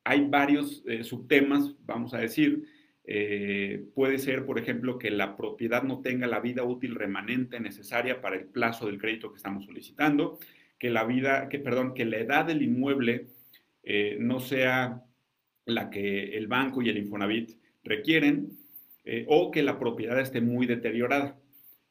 hay 0.05 0.28
varios 0.28 0.85
eh, 0.87 1.02
subtemas, 1.05 1.75
vamos 1.87 2.12
a 2.12 2.19
decir. 2.19 2.69
Eh, 3.05 3.87
puede 3.95 4.19
ser, 4.19 4.45
por 4.45 4.59
ejemplo, 4.59 4.99
que 4.99 5.11
la 5.11 5.38
propiedad 5.38 5.83
no 5.85 6.02
tenga 6.02 6.26
la 6.26 6.40
vida 6.40 6.64
útil 6.64 6.97
remanente 6.97 7.61
necesaria 7.61 8.21
para 8.21 8.37
el 8.37 8.45
plazo 8.45 8.87
del 8.87 8.99
crédito 8.99 9.31
que 9.31 9.38
estamos 9.38 9.64
solicitando, 9.64 10.38
que 10.78 10.90
la 10.90 11.05
vida, 11.05 11.49
que, 11.49 11.59
perdón, 11.59 11.95
que 11.95 12.05
la 12.05 12.19
edad 12.19 12.45
del 12.45 12.61
inmueble 12.61 13.28
eh, 13.85 14.19
no 14.21 14.38
sea 14.38 15.02
la 15.64 15.88
que 15.88 16.37
el 16.37 16.47
banco 16.47 16.83
y 16.83 16.90
el 16.90 16.99
Infonavit 16.99 17.52
requieren, 17.83 18.50
o 19.28 19.52
que 19.52 19.62
la 19.62 19.78
propiedad 19.78 20.19
esté 20.19 20.40
muy 20.40 20.66
deteriorada. 20.66 21.38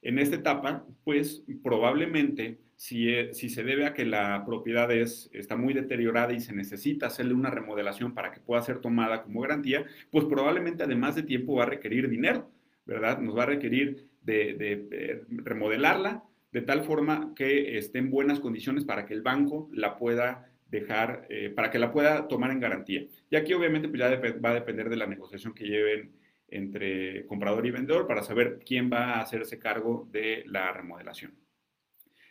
En 0.06 0.20
esta 0.20 0.36
etapa, 0.36 0.86
pues 1.04 1.44
probablemente 1.64 2.60
si, 2.76 3.10
e, 3.10 3.34
si, 3.34 3.50
se 3.50 3.64
debe 3.64 3.88
a 3.88 3.96
que 3.96 4.06
la 4.06 4.44
propiedad 4.46 4.92
es, 4.92 5.32
está 5.34 5.56
muy 5.56 5.74
deteriorada 5.74 6.32
y 6.32 6.40
se 6.42 6.54
necesita 6.54 7.08
hacerle 7.08 7.34
una 7.34 7.50
remodelación 7.50 8.14
para 8.14 8.32
que 8.32 8.40
pueda 8.40 8.62
ser 8.62 8.82
tomada 8.82 9.24
como 9.24 9.42
garantía, 9.42 9.84
pues 10.12 10.26
probablemente 10.26 10.84
además 10.84 11.16
de 11.16 11.24
tiempo 11.24 11.56
va 11.56 11.64
a 11.64 11.66
requerir 11.66 12.08
dinero, 12.08 12.52
¿verdad? 12.86 13.18
Nos 13.20 13.36
va 13.36 13.44
a 13.44 13.48
requerir 13.48 14.08
de, 14.22 15.24
remodelarla 15.30 16.24
de 16.52 16.62
tal 16.62 16.84
forma 16.84 17.34
que 17.36 17.80
esté 17.80 17.98
en 17.98 18.12
buenas 18.12 18.40
condiciones 18.40 18.86
para 18.86 19.08
que 19.08 19.16
el 19.16 19.24
banco 19.24 19.72
la 19.74 19.98
pueda 19.98 20.52
dejar, 20.70 21.26
eh, 21.32 21.50
para 21.50 21.72
que 21.72 21.80
la 21.80 21.92
pueda 21.92 22.28
tomar 22.28 22.52
en 22.52 22.60
garantía. 22.60 23.08
Y 23.32 23.36
aquí 23.38 23.54
obviamente 23.54 23.90
pues, 23.90 24.00
ya 24.00 24.22
va 24.40 24.52
a 24.52 24.54
depender 24.54 24.88
de 24.88 24.98
la 24.98 25.08
negociación 25.08 25.56
que 25.56 25.66
lleven 25.66 26.12
entre 26.48 27.26
comprador 27.26 27.66
y 27.66 27.72
vendedor 27.72 28.08
para 28.08 28.24
saber 28.24 28.60
quién 28.66 28.92
va 28.92 29.14
a 29.14 29.22
hacerse 29.22 29.60
cargo 29.60 30.08
de 30.12 30.44
la 30.48 30.72
remodelación. 30.72 31.34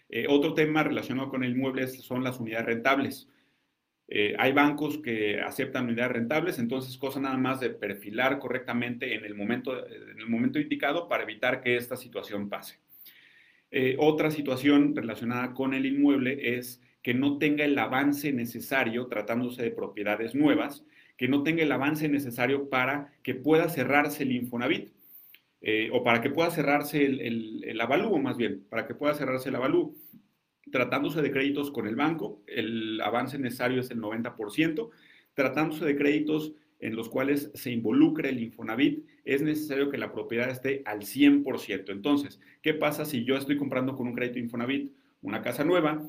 Eh, 0.09 0.26
otro 0.28 0.54
tema 0.54 0.83
relacionado 0.83 1.28
con 1.28 1.44
el 1.44 1.52
inmueble 1.52 1.87
son 1.88 2.23
las 2.23 2.38
unidades 2.38 2.66
rentables. 2.66 3.28
Eh, 4.06 4.35
hay 4.38 4.52
bancos 4.52 4.99
que 4.99 5.40
aceptan 5.40 5.87
unidades 5.87 6.12
rentables, 6.12 6.59
entonces 6.59 6.99
cosa 6.99 7.21
nada 7.21 7.38
más 7.38 7.61
de 7.61 7.71
perfilar 7.71 8.38
correctamente 8.38 9.14
en 9.14 9.25
el 9.25 9.35
momento, 9.35 9.87
en 9.87 10.18
el 10.21 10.28
momento 10.28 10.59
indicado 10.59 11.09
para 11.09 11.23
evitar 11.23 11.62
que 11.62 11.76
esta 11.76 11.97
situación 11.97 12.49
pase. 12.50 12.78
Eh, 13.71 13.97
otra 13.99 14.30
situación 14.30 14.94
relacionada 14.94 15.52
con 15.54 15.75
el 15.75 15.87
inmueble 15.87 16.56
es 16.59 16.80
que 17.02 17.14
no 17.14 17.38
tenga 17.38 17.64
el 17.64 17.76
avance 17.78 18.33
necesario 18.33 19.06
tratándose 19.06 19.62
de 19.62 19.71
propiedades 19.71 20.35
nuevas 20.35 20.85
que 21.16 21.28
no 21.28 21.42
tenga 21.42 21.62
el 21.62 21.73
avance 21.73 22.09
necesario 22.09 22.68
para 22.68 23.12
que 23.23 23.35
pueda 23.35 23.68
cerrarse 23.68 24.23
el 24.25 24.33
Infonavit. 24.33 24.92
eh, 25.62 25.88
o 25.92 26.04
para 26.04 26.21
que 26.21 26.30
pueda 26.30 26.50
cerrarse 26.50 27.04
el, 27.06 27.21
el, 27.21 27.64
el, 27.64 27.80
avalúo 27.80 28.18
más 28.18 28.37
bien, 28.37 28.64
para 28.68 28.87
que 28.87 28.94
pueda 28.94 29.14
cerrarse 29.14 29.49
el 29.49 29.56
avalúo. 29.56 29.94
Tratándose 30.71 31.23
de 31.23 31.30
créditos 31.30 31.71
con 31.71 31.87
el 31.87 31.97
banco, 31.97 32.42
el 32.47 33.00
avance 33.00 33.38
necesario 33.38 33.80
es 33.80 33.90
el 33.90 34.00
90%. 34.00 34.90
Tratándose 35.35 35.85
de 35.85 35.97
créditos 35.97 36.52
en 36.80 36.97
los 36.97 37.09
cuales 37.09 37.50
se 37.54 37.71
involucre 37.71 38.28
el 38.28 38.42
Infonavit, 38.42 39.06
es 39.25 39.40
necesario 39.42 39.90
que 39.90 39.99
la 39.99 40.12
propiedad 40.12 40.50
esté 40.50 40.83
al 40.85 41.00
100%. 41.02 41.92
Entonces, 41.92 42.40
¿qué 42.62 42.75
pasa 42.75 43.04
si 43.06 43.25
yo 43.25 43.37
estoy 43.37 43.56
comprando 43.56 43.97
con 43.97 44.06
un 44.09 44.14
crédito 44.14 44.38
Infonavit 44.38 44.92
una 45.23 45.40
casa 45.42 45.64
nueva? 45.64 46.06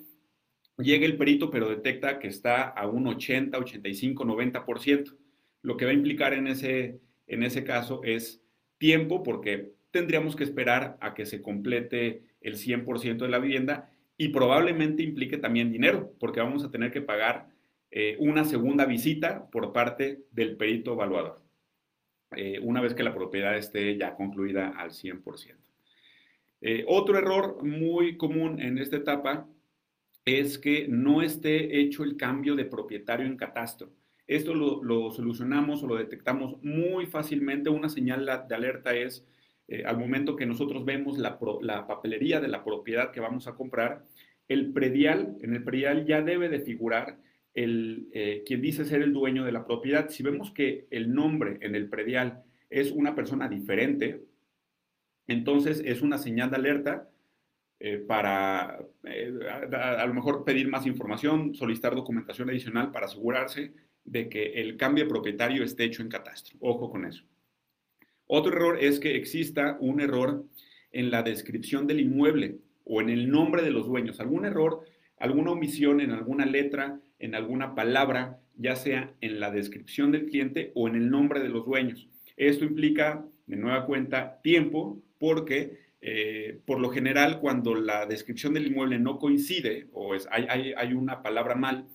Llega 0.78 1.06
el 1.06 1.18
perito, 1.18 1.50
pero 1.50 1.70
detecta 1.70 2.20
que 2.20 2.28
está 2.28 2.64
a 2.64 2.88
un 2.88 3.08
80, 3.08 3.58
85, 3.58 4.26
90%. 4.26 5.16
Lo 5.62 5.78
que 5.78 5.86
va 5.86 5.92
a 5.92 5.96
implicar 5.96 6.34
en 6.34 6.48
ese, 6.48 7.00
en 7.28 7.44
ese 7.44 7.64
caso 7.64 8.02
es 8.04 8.42
tiempo, 8.78 9.24
porque 9.24 9.72
tendríamos 9.92 10.36
que 10.36 10.44
esperar 10.44 10.98
a 11.00 11.14
que 11.14 11.26
se 11.26 11.42
complete 11.42 12.24
el 12.42 12.58
100% 12.58 13.18
de 13.18 13.30
la 13.30 13.40
vivienda 13.40 13.90
y 14.18 14.30
probablemente 14.30 15.04
implique 15.04 15.38
también 15.38 15.72
dinero, 15.72 16.14
porque 16.20 16.42
vamos 16.42 16.64
a 16.64 16.72
tener 16.72 16.92
que 16.92 17.02
pagar 17.02 17.48
eh, 17.92 18.18
una 18.20 18.44
segunda 18.44 18.86
visita 18.86 19.50
por 19.50 19.72
parte 19.72 20.26
del 20.32 20.58
perito 20.58 20.94
evaluador, 20.94 21.42
eh, 22.36 22.60
una 22.62 22.82
vez 22.82 22.94
que 22.94 23.04
la 23.04 23.14
propiedad 23.14 23.58
esté 23.58 23.98
ya 23.98 24.16
concluida 24.16 24.74
al 24.78 24.92
100%. 24.92 25.56
Eh, 26.62 26.84
otro 26.88 27.18
error 27.18 27.64
muy 27.64 28.18
común 28.18 28.60
en 28.60 28.78
esta 28.78 28.98
etapa 28.98 29.48
es 30.26 30.58
que 30.58 30.88
no 30.88 31.22
esté 31.22 31.80
hecho 31.80 32.04
el 32.04 32.18
cambio 32.18 32.56
de 32.56 32.66
propietario 32.66 33.26
en 33.26 33.38
catastro. 33.38 33.92
Esto 34.28 34.56
lo, 34.56 35.12
solucionamos 35.12 35.84
o 35.84 35.88
lo 35.88 35.96
detectamos 35.96 36.58
muy 36.64 37.06
fácilmente. 37.06 37.70
Una 37.70 37.90
señal 37.90 38.26
de 38.26 38.56
alerta 38.56 38.96
es 38.96 39.24
al 39.86 39.98
momento 39.98 40.36
que 40.36 40.46
nosotros 40.46 40.84
vemos 40.84 41.18
la, 41.18 41.40
la, 41.62 41.88
papelería 41.88 42.40
de 42.40 42.48
la 42.48 42.64
propiedad 42.64 43.12
que 43.12 43.20
vamos 43.20 43.48
a 43.48 43.56
comprar, 43.56 44.04
el 44.48 44.74
predial, 44.74 45.38
en 45.42 45.56
el 45.56 45.64
predial 45.64 46.06
ya 46.06 46.22
debe 46.22 46.50
de 46.50 46.60
figurar 46.60 47.18
el, 47.54 48.10
eh, 48.14 48.44
quien 48.46 48.62
dice 48.62 48.86
ser 48.86 49.02
el 49.02 49.14
dueño 49.14 49.44
de 49.44 49.52
la 49.52 49.66
propiedad. 49.66 50.10
Si 50.10 50.22
vemos 50.22 50.52
que 50.52 50.88
el 50.92 51.14
nombre 51.14 51.58
en 51.62 51.76
el 51.76 51.90
predial 51.90 52.44
es 52.70 52.92
una 52.92 53.16
persona 53.16 53.50
diferente, 53.50 54.22
entonces 55.28 55.82
es 55.84 56.02
una 56.02 56.18
señal 56.18 56.52
de 56.52 56.58
alerta 56.58 57.10
eh, 57.80 57.98
para 57.98 58.80
eh, 59.04 59.34
a, 59.72 60.06
lo 60.06 60.14
mejor 60.14 60.44
pedir 60.44 60.68
más 60.68 60.86
información, 60.86 61.54
solicitar 61.54 61.96
documentación 61.96 62.50
adicional 62.50 62.92
para 62.92 63.06
asegurarse 63.08 63.74
de 64.04 64.30
que 64.30 64.54
el 64.62 64.78
cambio 64.78 65.04
de 65.04 65.10
propietario 65.10 65.64
esté 65.64 65.84
hecho 65.84 66.02
en 66.02 66.10
catastro. 66.10 66.58
Ojo 66.62 66.90
con 66.90 67.06
eso. 67.06 67.24
Otro 68.28 68.54
error 68.54 68.78
es 68.80 69.00
que 69.00 69.16
exista 69.16 69.78
un 69.80 70.00
error 70.02 70.46
en 70.92 71.12
la 71.12 71.24
descripción 71.24 71.88
del 71.88 72.00
inmueble 72.00 72.60
o 72.84 73.02
en 73.02 73.10
el 73.10 73.30
nombre 73.30 73.62
de 73.62 73.72
los 73.72 73.88
dueños. 73.88 74.20
Algún 74.20 74.46
error, 74.46 74.86
alguna 75.18 75.52
omisión 75.52 76.02
en 76.02 76.12
alguna 76.12 76.46
letra 76.46 77.00
en 77.20 77.36
alguna 77.36 77.76
palabra, 77.76 78.40
ya 78.58 78.76
sea 78.76 79.14
en 79.22 79.40
la 79.40 79.52
descripción 79.52 80.12
del 80.12 80.28
cliente 80.28 80.72
o 80.76 80.88
en 80.88 80.96
el 80.96 81.10
nombre 81.10 81.40
de 81.40 81.50
los 81.50 81.66
dueños. 81.66 82.08
Esto 82.38 82.66
implica, 82.66 83.26
de 83.48 83.56
nueva 83.56 83.86
cuenta, 83.86 84.40
tiempo, 84.42 85.02
porque 85.20 85.85
eh, 86.08 86.60
por 86.68 86.80
lo 86.80 86.92
general 86.92 87.40
cuando 87.40 87.74
la 87.74 88.06
descripción 88.06 88.54
del 88.54 88.68
inmueble 88.68 89.00
no 89.00 89.18
coincide 89.18 89.88
o 89.92 90.14
es, 90.14 90.28
hay, 90.30 90.72
hay, 90.78 90.94
una 90.94 91.24
palabra 91.24 91.56
mal, 91.56 91.88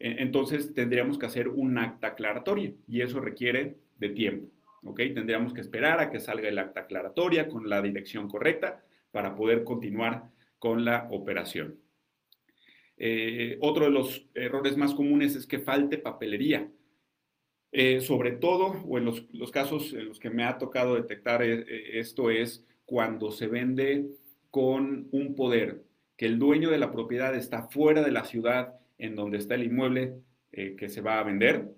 eh, 0.00 0.16
entonces 0.18 0.74
tendríamos 0.74 1.16
que 1.16 1.26
hacer 1.26 1.46
un 1.46 1.78
acta 1.78 2.08
aclaratoria 2.08 2.72
y 2.88 3.02
eso 3.02 3.20
requiere 3.20 3.76
de 3.98 4.08
tiempo. 4.08 4.48
¿ok? 4.82 4.96
Tendríamos 5.14 5.54
que 5.54 5.60
esperar 5.60 6.00
a 6.00 6.10
que 6.10 6.18
salga 6.18 6.48
el 6.48 6.58
acta 6.58 6.80
aclaratoria 6.80 7.48
con 7.48 7.68
la 7.68 7.80
dirección 7.80 8.26
correcta 8.26 8.82
para 9.12 9.36
poder 9.36 9.62
continuar 9.62 10.28
con 10.58 10.84
la 10.84 11.06
operación. 11.12 11.78
Eh, 12.96 13.58
otro 13.60 13.84
de 13.84 13.92
los 13.92 14.26
errores 14.34 14.76
más 14.76 14.92
comunes 14.92 15.36
es 15.36 15.46
que 15.46 15.60
falte 15.60 15.98
papelería. 15.98 16.68
Sobre 18.00 18.32
todo, 18.32 18.82
o 18.88 18.96
en 18.96 19.04
los, 19.04 19.50
casos 19.52 19.92
en 19.92 20.06
los 20.06 20.18
que 20.18 20.30
me 20.30 20.44
ha 20.44 20.56
tocado 20.56 20.94
detectar 20.94 21.42
esto 21.42 22.30
es 22.30 22.64
cuando 22.86 23.30
se 23.30 23.46
vende 23.46 24.06
con 24.50 25.08
un 25.12 25.34
poder, 25.34 25.84
que 26.16 26.26
el 26.26 26.38
dueño 26.38 26.70
de 26.70 26.78
la 26.78 26.92
propiedad 26.92 27.34
está 27.34 27.68
fuera 27.68 28.02
de 28.02 28.12
la 28.12 28.24
ciudad 28.24 28.74
en 28.96 29.14
donde 29.14 29.36
está 29.36 29.54
el 29.54 29.64
inmueble 29.64 30.14
que 30.50 30.88
se 30.88 31.02
va 31.02 31.20
a 31.20 31.22
vender 31.22 31.74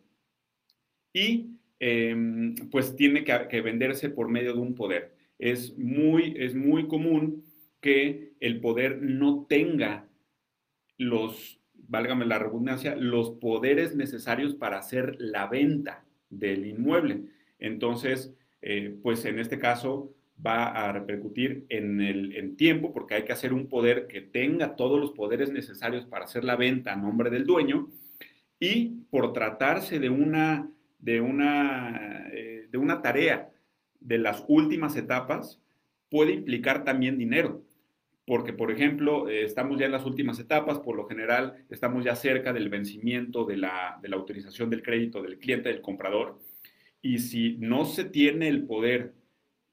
y 1.13 1.51
em, 1.81 2.55
pues 2.71 2.95
tiene 2.95 3.25
que, 3.25 3.47
que, 3.49 3.61
venderse 3.61 4.11
por 4.11 4.29
medio 4.29 4.53
de 4.55 4.61
un 4.61 4.75
poder. 4.75 5.15
Es 5.39 5.77
muy, 5.77 6.35
es 6.37 6.55
muy 6.55 6.87
común 6.87 7.45
que 7.81 8.35
el 8.41 8.61
poder 8.61 9.03
no 9.03 9.47
tenga 9.49 10.09
los, 10.97 11.61
válgame 11.75 12.27
la 12.27 12.39
redundancia, 12.39 12.97
los 12.97 13.33
poderes 13.33 13.95
necesarios 13.95 14.55
para 14.55 14.79
hacer 14.79 15.17
la 15.19 15.47
venta 15.47 16.05
del 16.31 16.67
inmueble. 16.67 17.23
Entonces, 17.59 18.35
eh, 18.63 18.97
pues 19.03 19.25
en 19.25 19.39
este 19.39 19.59
caso 19.59 20.15
va 20.45 20.69
a 20.69 20.93
repercutir 20.93 21.67
en 21.69 22.01
el 22.01 22.57
tiempo 22.57 22.93
porque 22.93 23.15
hay 23.15 23.25
que 23.25 23.33
hacer 23.33 23.53
un 23.53 23.69
poder 23.69 24.07
que 24.07 24.21
tenga 24.21 24.77
todos 24.77 25.01
los 25.01 25.11
poderes 25.13 25.51
necesarios 25.51 26.07
para 26.07 26.27
hacer 26.27 26.45
la 26.45 26.57
venta 26.57 26.93
a 26.93 26.97
nombre 26.97 27.31
del 27.31 27.45
dueño 27.45 27.89
y 28.61 29.05
por 29.11 29.33
tratarse 29.33 29.99
de 29.99 30.11
una, 30.11 30.71
de 30.99 31.21
una, 31.21 32.29
eh, 32.33 32.67
de 32.71 32.79
una 32.79 33.03
tarea 33.03 33.51
de 34.01 34.19
las 34.19 34.45
últimas 34.49 34.97
etapas, 34.97 35.61
puede 36.11 36.33
implicar 36.33 36.85
también 36.85 37.19
dinero. 37.19 37.63
Porque, 38.27 38.53
por 38.53 38.71
ejemplo, 38.71 39.29
eh, 39.29 39.45
estamos 39.45 39.79
ya 39.79 39.87
en 39.87 39.93
las 39.93 40.05
últimas 40.05 40.39
etapas, 40.39 40.81
por 40.81 40.97
lo 40.97 41.07
general 41.07 41.65
estamos 41.71 42.05
ya 42.05 42.15
cerca 42.15 42.53
del 42.53 42.69
vencimiento 42.69 43.45
de 43.45 43.57
la, 43.57 43.99
de 44.03 44.09
la, 44.09 44.17
autorización 44.17 44.69
del 44.71 44.83
crédito 44.83 45.23
del 45.23 45.39
cliente, 45.39 45.71
del 45.71 45.81
comprador, 45.81 46.39
y 47.01 47.21
si 47.21 47.57
no 47.59 47.85
se 47.87 48.05
tiene 48.05 48.49
el 48.49 48.67
poder 48.67 49.15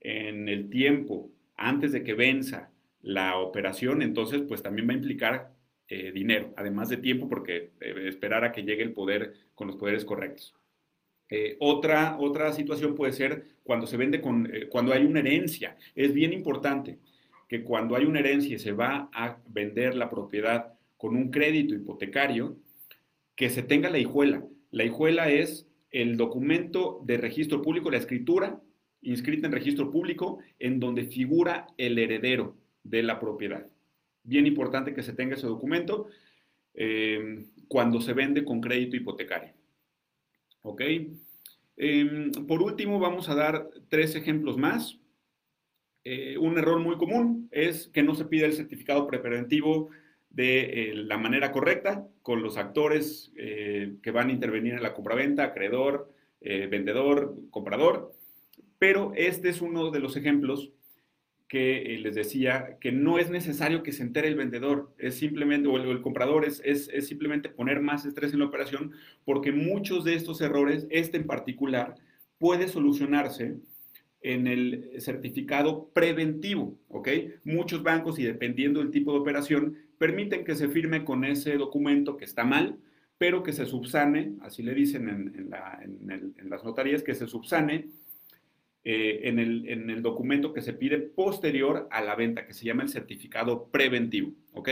en 0.01 0.49
el 0.49 0.69
tiempo 0.69 1.31
antes 1.55 1.91
de 1.91 2.03
que 2.03 2.13
venza 2.13 2.71
la 3.01 3.38
operación, 3.38 4.01
entonces 4.01 4.41
pues 4.47 4.62
también 4.62 4.88
va 4.88 4.93
a 4.93 4.97
implicar 4.97 5.51
eh, 5.88 6.12
dinero, 6.12 6.53
además 6.58 6.89
de 6.89 6.97
tiempo, 6.97 7.29
porque 7.29 7.71
eh, 7.79 8.08
esperar 8.08 8.43
a 8.43 8.51
que 8.51 8.63
llegue 8.63 8.84
el 8.84 8.93
poder 8.93 9.34
con 9.53 9.67
los 9.67 9.75
poderes 9.75 10.05
correctos. 10.05 10.55
otra, 11.60 12.17
otra 12.19 12.53
situación 12.53 12.95
puede 12.95 13.13
ser 13.13 13.45
cuando 13.63 13.88
se 13.88 13.97
vende 13.97 14.21
con, 14.21 14.49
cuando 14.69 14.93
hay 14.93 15.05
una 15.05 15.19
herencia. 15.19 15.77
Es 15.95 16.13
bien 16.13 16.34
importante 16.34 16.99
que 17.47 17.63
cuando 17.63 17.95
hay 17.95 18.05
una 18.05 18.19
herencia 18.19 18.55
y 18.55 18.60
se 18.60 18.71
va 18.71 19.10
a 19.13 19.38
vender 19.47 19.95
la 19.95 20.10
propiedad 20.10 20.73
con 20.97 21.15
un 21.15 21.29
crédito 21.29 21.75
hipotecario, 21.75 22.58
que 23.36 23.49
se 23.49 23.62
tenga 23.62 23.89
la 23.89 23.99
hijuela. 23.99 24.43
La 24.71 24.84
hijuela 24.84 25.29
es 25.29 25.67
el 25.91 26.17
documento 26.17 27.01
de 27.05 27.17
registro 27.17 27.62
público, 27.62 27.91
la 27.91 27.97
escritura 27.97 28.60
inscrita 29.05 29.47
en 29.47 29.53
registro 29.53 29.91
público, 29.91 30.39
en 30.59 30.79
donde 30.79 31.05
figura 31.05 31.67
el 31.77 31.97
heredero 31.97 32.55
de 32.83 33.03
la 33.03 33.19
propiedad. 33.19 33.67
Bien 34.23 34.47
importante 34.47 34.93
que 34.93 35.03
se 35.03 35.13
tenga 35.13 35.35
ese 35.35 35.47
documento 35.47 36.07
eh, 36.73 37.45
cuando 37.67 38.01
se 38.01 38.13
vende 38.13 38.43
con 38.43 38.61
crédito 38.61 38.95
hipotecario. 38.95 39.53
¿Ok? 40.61 40.81
Em, 41.77 42.31
por 42.47 42.61
último, 42.61 42.99
vamos 42.99 43.29
a 43.29 43.35
dar 43.35 43.69
tres 43.89 44.15
ejemplos 44.15 44.57
más. 44.57 44.99
Eh, 46.03 46.37
un 46.37 46.57
error 46.57 46.79
muy 46.79 46.97
común 46.97 47.47
es 47.51 47.87
que 47.87 48.03
no 48.03 48.15
se 48.15 48.25
pide 48.25 48.45
el 48.45 48.53
certificado 48.53 49.07
preventivo 49.07 49.89
de 50.29 50.89
eh, 50.89 50.95
la 50.95 51.17
manera 51.17 51.51
correcta 51.51 52.07
con 52.21 52.43
los 52.43 52.57
actores 52.57 53.31
que 53.35 54.11
van 54.11 54.29
a 54.29 54.33
intervenir 54.33 54.73
en 54.73 54.83
la 54.83 54.93
compraventa, 54.93 55.43
acreedor, 55.43 56.11
vendedor, 56.41 57.35
comprador. 57.51 58.11
Pero 58.77 59.13
este 59.15 59.49
es 59.49 59.61
uno 59.61 59.91
de 59.91 59.99
los 59.99 60.17
ejemplos 60.17 60.71
que 61.47 61.97
les 62.01 62.15
decía 62.15 62.77
que 62.81 62.91
no 62.91 63.19
es 63.19 63.29
necesario 63.29 63.83
que 63.83 63.91
se 63.91 64.03
entere 64.03 64.27
el 64.27 64.35
vendedor, 64.35 64.93
es 64.97 65.15
simplemente, 65.15 65.67
o 65.67 65.77
el, 65.77 66.01
comprador, 66.01 66.43
es, 66.43 66.61
es, 66.65 67.07
simplemente 67.07 67.49
poner 67.49 67.81
más 67.81 68.05
estrés 68.05 68.33
en 68.33 68.39
la 68.39 68.45
operación, 68.45 68.93
porque 69.25 69.51
muchos 69.51 70.03
de 70.03 70.15
estos 70.15 70.41
errores, 70.41 70.88
este 70.89 71.17
en 71.17 71.27
particular, 71.27 71.95
puede 72.39 72.67
solucionarse 72.67 73.55
en 74.21 74.47
el 74.47 74.89
certificado 74.97 75.89
preventivo, 75.93 76.79
¿ok? 76.89 77.09
Muchos 77.43 77.83
bancos, 77.83 78.17
y 78.17 78.23
dependiendo 78.23 78.79
del 78.79 78.89
tipo 78.89 79.13
de 79.13 79.19
operación, 79.19 79.77
permiten 79.99 80.43
que 80.43 80.55
se 80.55 80.67
firme 80.67 81.05
con 81.05 81.23
ese 81.23 81.57
documento 81.57 82.17
que 82.17 82.25
está 82.25 82.43
mal, 82.43 82.79
pero 83.17 83.43
que 83.43 83.53
se 83.53 83.65
subsane, 83.65 84.33
así 84.41 84.63
le 84.63 84.73
dicen 84.73 85.07
en, 85.09 86.49
las 86.49 86.63
notarías, 86.63 87.03
que 87.03 87.15
se 87.15 87.27
subsane 87.27 87.88
eh, 88.86 89.21
en, 89.24 89.39
el, 89.39 90.02
documento 90.02 90.54
que 90.54 90.62
se 90.62 90.74
pide 90.74 91.00
posterior 91.00 91.88
a 91.91 92.02
la 92.02 92.15
venta, 92.15 92.45
que 92.48 92.54
se 92.54 92.65
llama 92.65 92.84
el 92.84 92.89
certificado 92.89 93.67
preventivo, 93.69 94.32
¿ok? 94.54 94.69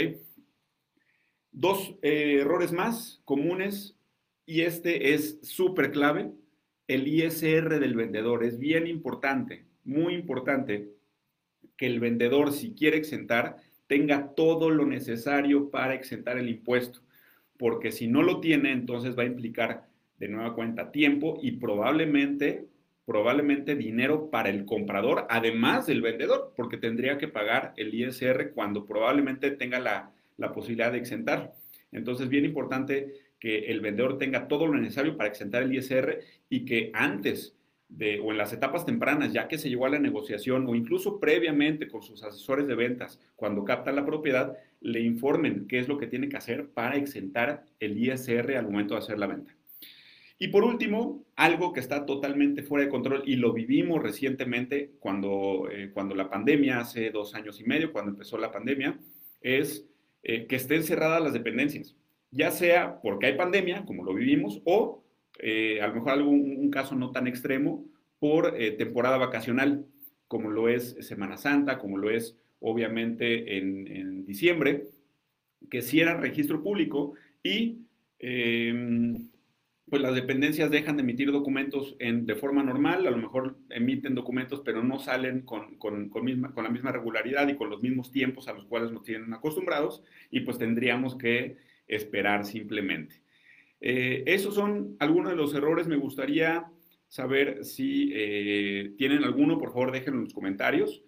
Dos 1.52 1.96
eh, 2.02 2.38
errores 2.40 2.72
más 2.72 3.22
comunes, 3.26 3.98
y 4.46 4.62
este 4.62 5.14
es 5.14 5.40
súper 5.42 5.92
clave, 5.92 6.32
el 6.88 7.08
ISR 7.08 7.80
del 7.80 7.96
vendedor. 7.96 8.44
Es 8.44 8.60
bien 8.60 8.88
importante 8.88 9.66
muy 9.84 10.14
importante 10.14 10.90
que 11.78 11.88
el 11.88 12.00
vendedor, 12.00 12.52
si 12.52 12.74
quiere 12.74 12.98
exentar, 12.98 13.58
tenga 13.88 14.34
todo 14.34 14.70
lo 14.70 14.86
necesario 14.86 15.70
para 15.70 15.94
exentar 15.94 16.38
el 16.38 16.50
impuesto, 16.50 17.00
porque 17.58 17.92
si 17.92 18.08
no 18.08 18.22
lo 18.22 18.40
tiene, 18.40 18.72
entonces 18.72 19.18
va 19.18 19.24
a 19.24 19.28
implicar 19.28 19.88
de 20.18 20.28
nueva 20.28 20.56
cuenta 20.56 20.92
tiempo 20.92 21.40
y 21.42 21.54
probablemente, 21.54 22.68
probablemente 23.06 23.76
dinero 23.76 24.30
para 24.30 24.50
el 24.50 24.66
comprador, 24.66 25.28
además 25.30 25.86
del 25.86 26.02
vendedor, 26.02 26.54
porque 26.56 26.78
tendría 26.78 27.18
que 27.18 27.28
pagar 27.28 27.74
el 27.78 27.94
ISR 27.94 28.52
cuando 28.54 28.86
probablemente 28.86 29.52
tenga 29.52 29.80
la, 29.80 30.12
la 30.38 30.54
posibilidad 30.54 30.92
de 30.92 31.00
exentar. 31.00 31.54
Entonces, 31.92 32.30
bien 32.30 32.46
importante 32.46 33.14
que 33.40 33.66
el 33.66 33.82
vendedor 33.82 34.18
tenga 34.18 34.48
todo 34.48 34.68
lo 34.68 34.80
necesario 34.80 35.18
para 35.18 35.30
exentar 35.30 35.64
el 35.64 35.76
ISR 35.76 36.20
y 36.50 36.66
que 36.66 36.92
antes 36.94 37.56
de, 37.90 38.20
o 38.20 38.32
en 38.32 38.38
las 38.38 38.54
etapas 38.54 38.86
tempranas, 38.86 39.34
ya 39.34 39.48
que 39.48 39.58
se 39.58 39.70
llegó 39.70 39.86
a 39.86 39.90
la 39.90 40.00
negociación 40.00 40.66
o 40.68 40.76
incluso 40.76 41.20
previamente 41.20 41.88
con 41.88 42.02
sus 42.02 42.24
asesores 42.24 42.68
de 42.68 42.76
ventas, 42.76 43.20
cuando 43.36 43.64
capta 43.64 43.92
la 43.92 44.06
propiedad, 44.06 44.58
le 44.82 45.02
informen 45.02 45.68
qué 45.68 45.80
es 45.80 45.88
lo 45.88 45.98
que 45.98 46.08
tiene 46.08 46.30
que 46.30 46.38
hacer 46.38 46.70
para 46.70 46.96
exentar 46.96 47.66
el 47.80 47.98
ISR 47.98 48.56
al 48.58 48.66
momento 48.66 48.96
de 48.96 49.02
hacer 49.02 49.20
la 49.20 49.28
venta. 49.28 49.56
Y 50.44 50.50
por 50.50 50.64
último, 50.64 51.24
algo 51.36 51.72
que 51.72 51.80
está 51.80 52.06
totalmente 52.06 52.64
fuera 52.64 52.86
de 52.86 52.92
control 52.92 53.24
y 53.26 53.36
lo 53.38 53.54
vivimos 53.54 54.02
recientemente 54.02 54.92
cuando, 55.00 55.70
eh, 55.72 55.92
cuando 55.94 56.16
la 56.16 56.30
pandemia, 56.30 56.80
hace 56.80 57.12
dos 57.12 57.34
años 57.36 57.60
y 57.62 57.64
medio, 57.64 57.94
cuando 57.94 58.12
empezó 58.12 58.38
la 58.38 58.52
pandemia, 58.52 59.00
es 59.42 59.86
eh, 60.22 60.46
que 60.48 60.58
estén 60.58 60.84
cerradas 60.84 61.24
las 61.24 61.34
dependencias 61.34 61.96
ya 62.34 62.52
sea 62.52 63.00
porque 63.02 63.28
hay 63.28 63.38
pandemia, 63.38 63.86
como 63.86 64.04
lo 64.04 64.14
vivimos, 64.14 64.62
o 64.66 65.04
eh, 65.40 65.80
a 65.82 65.88
lo 65.88 65.96
mejor 65.96 66.12
algún 66.12 66.58
un 66.58 66.72
caso 66.72 66.96
no 66.96 67.12
tan 67.12 67.28
extremo 67.28 67.86
por 68.20 68.60
eh, 68.60 68.72
temporada 68.72 69.18
vacacional, 69.18 69.86
como 70.28 70.50
lo 70.50 70.68
es 70.68 70.96
Semana 71.02 71.38
Santa, 71.38 71.78
como 71.78 71.98
lo 71.98 72.10
es 72.10 72.36
obviamente 72.60 73.58
en, 73.58 74.26
diciembre, 74.26 74.86
que 75.70 75.82
cierran 75.82 76.22
registro 76.22 76.64
público 76.64 77.14
y 77.44 77.80
em, 78.20 79.30
pues 79.90 80.02
las 80.02 80.16
dependencias 80.16 80.72
dejan 80.72 80.98
de 80.98 81.04
emitir 81.04 81.32
documentos 81.32 81.96
en, 82.00 82.26
de 82.26 82.36
forma 82.36 82.64
normal, 82.64 83.06
a 83.06 83.12
lo 83.12 83.18
mejor 83.18 83.58
emiten 83.70 84.16
documentos, 84.16 84.62
pero 84.64 84.84
no 84.84 85.00
salen 85.00 85.42
con, 85.42 85.78
con, 85.78 86.10
con 86.10 86.26
la 86.26 86.70
misma 86.70 86.92
regularidad 86.92 87.48
y 87.50 87.56
con 87.56 87.70
los 87.70 87.82
mismos 87.82 88.12
tiempos 88.12 88.48
a 88.48 88.54
los 88.54 88.66
cuales 88.66 88.92
nos 88.92 89.04
tienen 89.04 89.34
acostumbrados, 89.34 90.04
y 90.32 90.42
pues 90.42 90.58
tendríamos 90.58 91.16
que 91.16 91.58
esperar 91.88 92.46
simplemente. 92.46 93.22
Eh, 93.86 94.24
esos 94.28 94.56
son 94.56 94.96
algunos 95.00 95.32
de 95.32 95.36
los 95.36 95.54
errores. 95.54 95.88
Me 95.88 95.98
gustaría 95.98 96.66
saber 97.10 97.66
si 97.66 98.12
eh, 98.14 98.94
tienen 98.98 99.26
alguno, 99.26 99.60
por 99.60 99.74
favor 99.74 99.92
déjenlo 99.92 100.20
en 100.20 100.24
los 100.26 100.34
comentarios. 100.34 101.04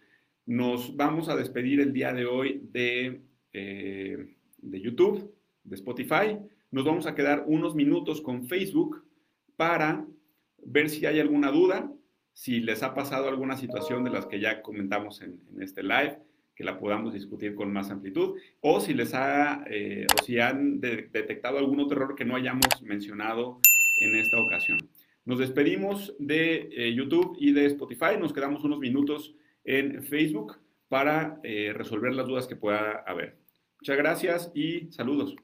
Nos 0.46 0.96
vamos 0.96 1.30
a 1.30 1.38
despedir 1.38 1.80
el 1.80 1.94
día 1.94 2.14
de 2.14 2.26
hoy 2.26 2.62
de, 2.72 3.22
eh, 3.54 4.36
de 4.58 4.82
YouTube, 4.82 5.34
de 5.64 5.76
Spotify. 5.76 6.38
Nos 6.72 6.86
vamos 6.86 7.08
a 7.08 7.16
quedar 7.16 7.46
unos 7.48 7.76
minutos 7.76 8.22
con 8.22 8.48
Facebook 8.48 9.04
para 9.56 10.06
ver 10.64 10.90
si 10.90 11.06
hay 11.06 11.20
alguna 11.20 11.52
duda, 11.52 11.92
si 12.34 12.60
les 12.60 12.84
ha 12.84 12.94
pasado 12.94 13.30
alguna 13.30 13.56
situación 13.58 14.04
de 14.04 14.10
las 14.10 14.26
que 14.26 14.40
ya 14.40 14.62
comentamos 14.62 15.22
en 15.22 15.40
este 15.62 15.84
live 15.84 16.20
que 16.56 16.64
la 16.64 16.80
podamos 16.80 17.14
discutir 17.14 17.54
con 17.54 17.72
más 17.72 17.92
amplitud, 17.92 18.40
o 18.62 18.80
si 18.80 18.94
les 18.94 19.14
ha, 19.14 19.66
eh, 19.70 20.08
o 20.16 20.24
si 20.24 20.40
han 20.40 20.80
detectado 20.80 21.58
algún 21.58 21.82
otro 21.82 21.98
error 21.98 22.16
que 22.16 22.26
no 22.26 22.36
hayamos 22.36 22.82
mencionado 22.82 23.60
en 24.00 24.16
esta 24.16 24.40
ocasión. 24.40 24.78
Nos 25.26 25.40
despedimos 25.40 26.16
de 26.18 26.70
eh, 26.72 26.94
YouTube 26.94 27.36
y 27.40 27.52
de 27.52 27.66
Spotify, 27.66 28.18
nos 28.20 28.32
quedamos 28.32 28.64
unos 28.64 28.80
minutos 28.80 29.36
en 29.64 30.04
Facebook 30.04 30.58
para 30.88 31.40
eh, 31.44 31.74
resolver 31.76 32.14
las 32.14 32.28
dudas 32.28 32.48
que 32.48 32.56
pueda 32.56 33.04
haber. 33.06 33.38
Muchas 33.82 33.98
gracias 33.98 34.52
y 34.54 34.92
saludos. 34.92 35.36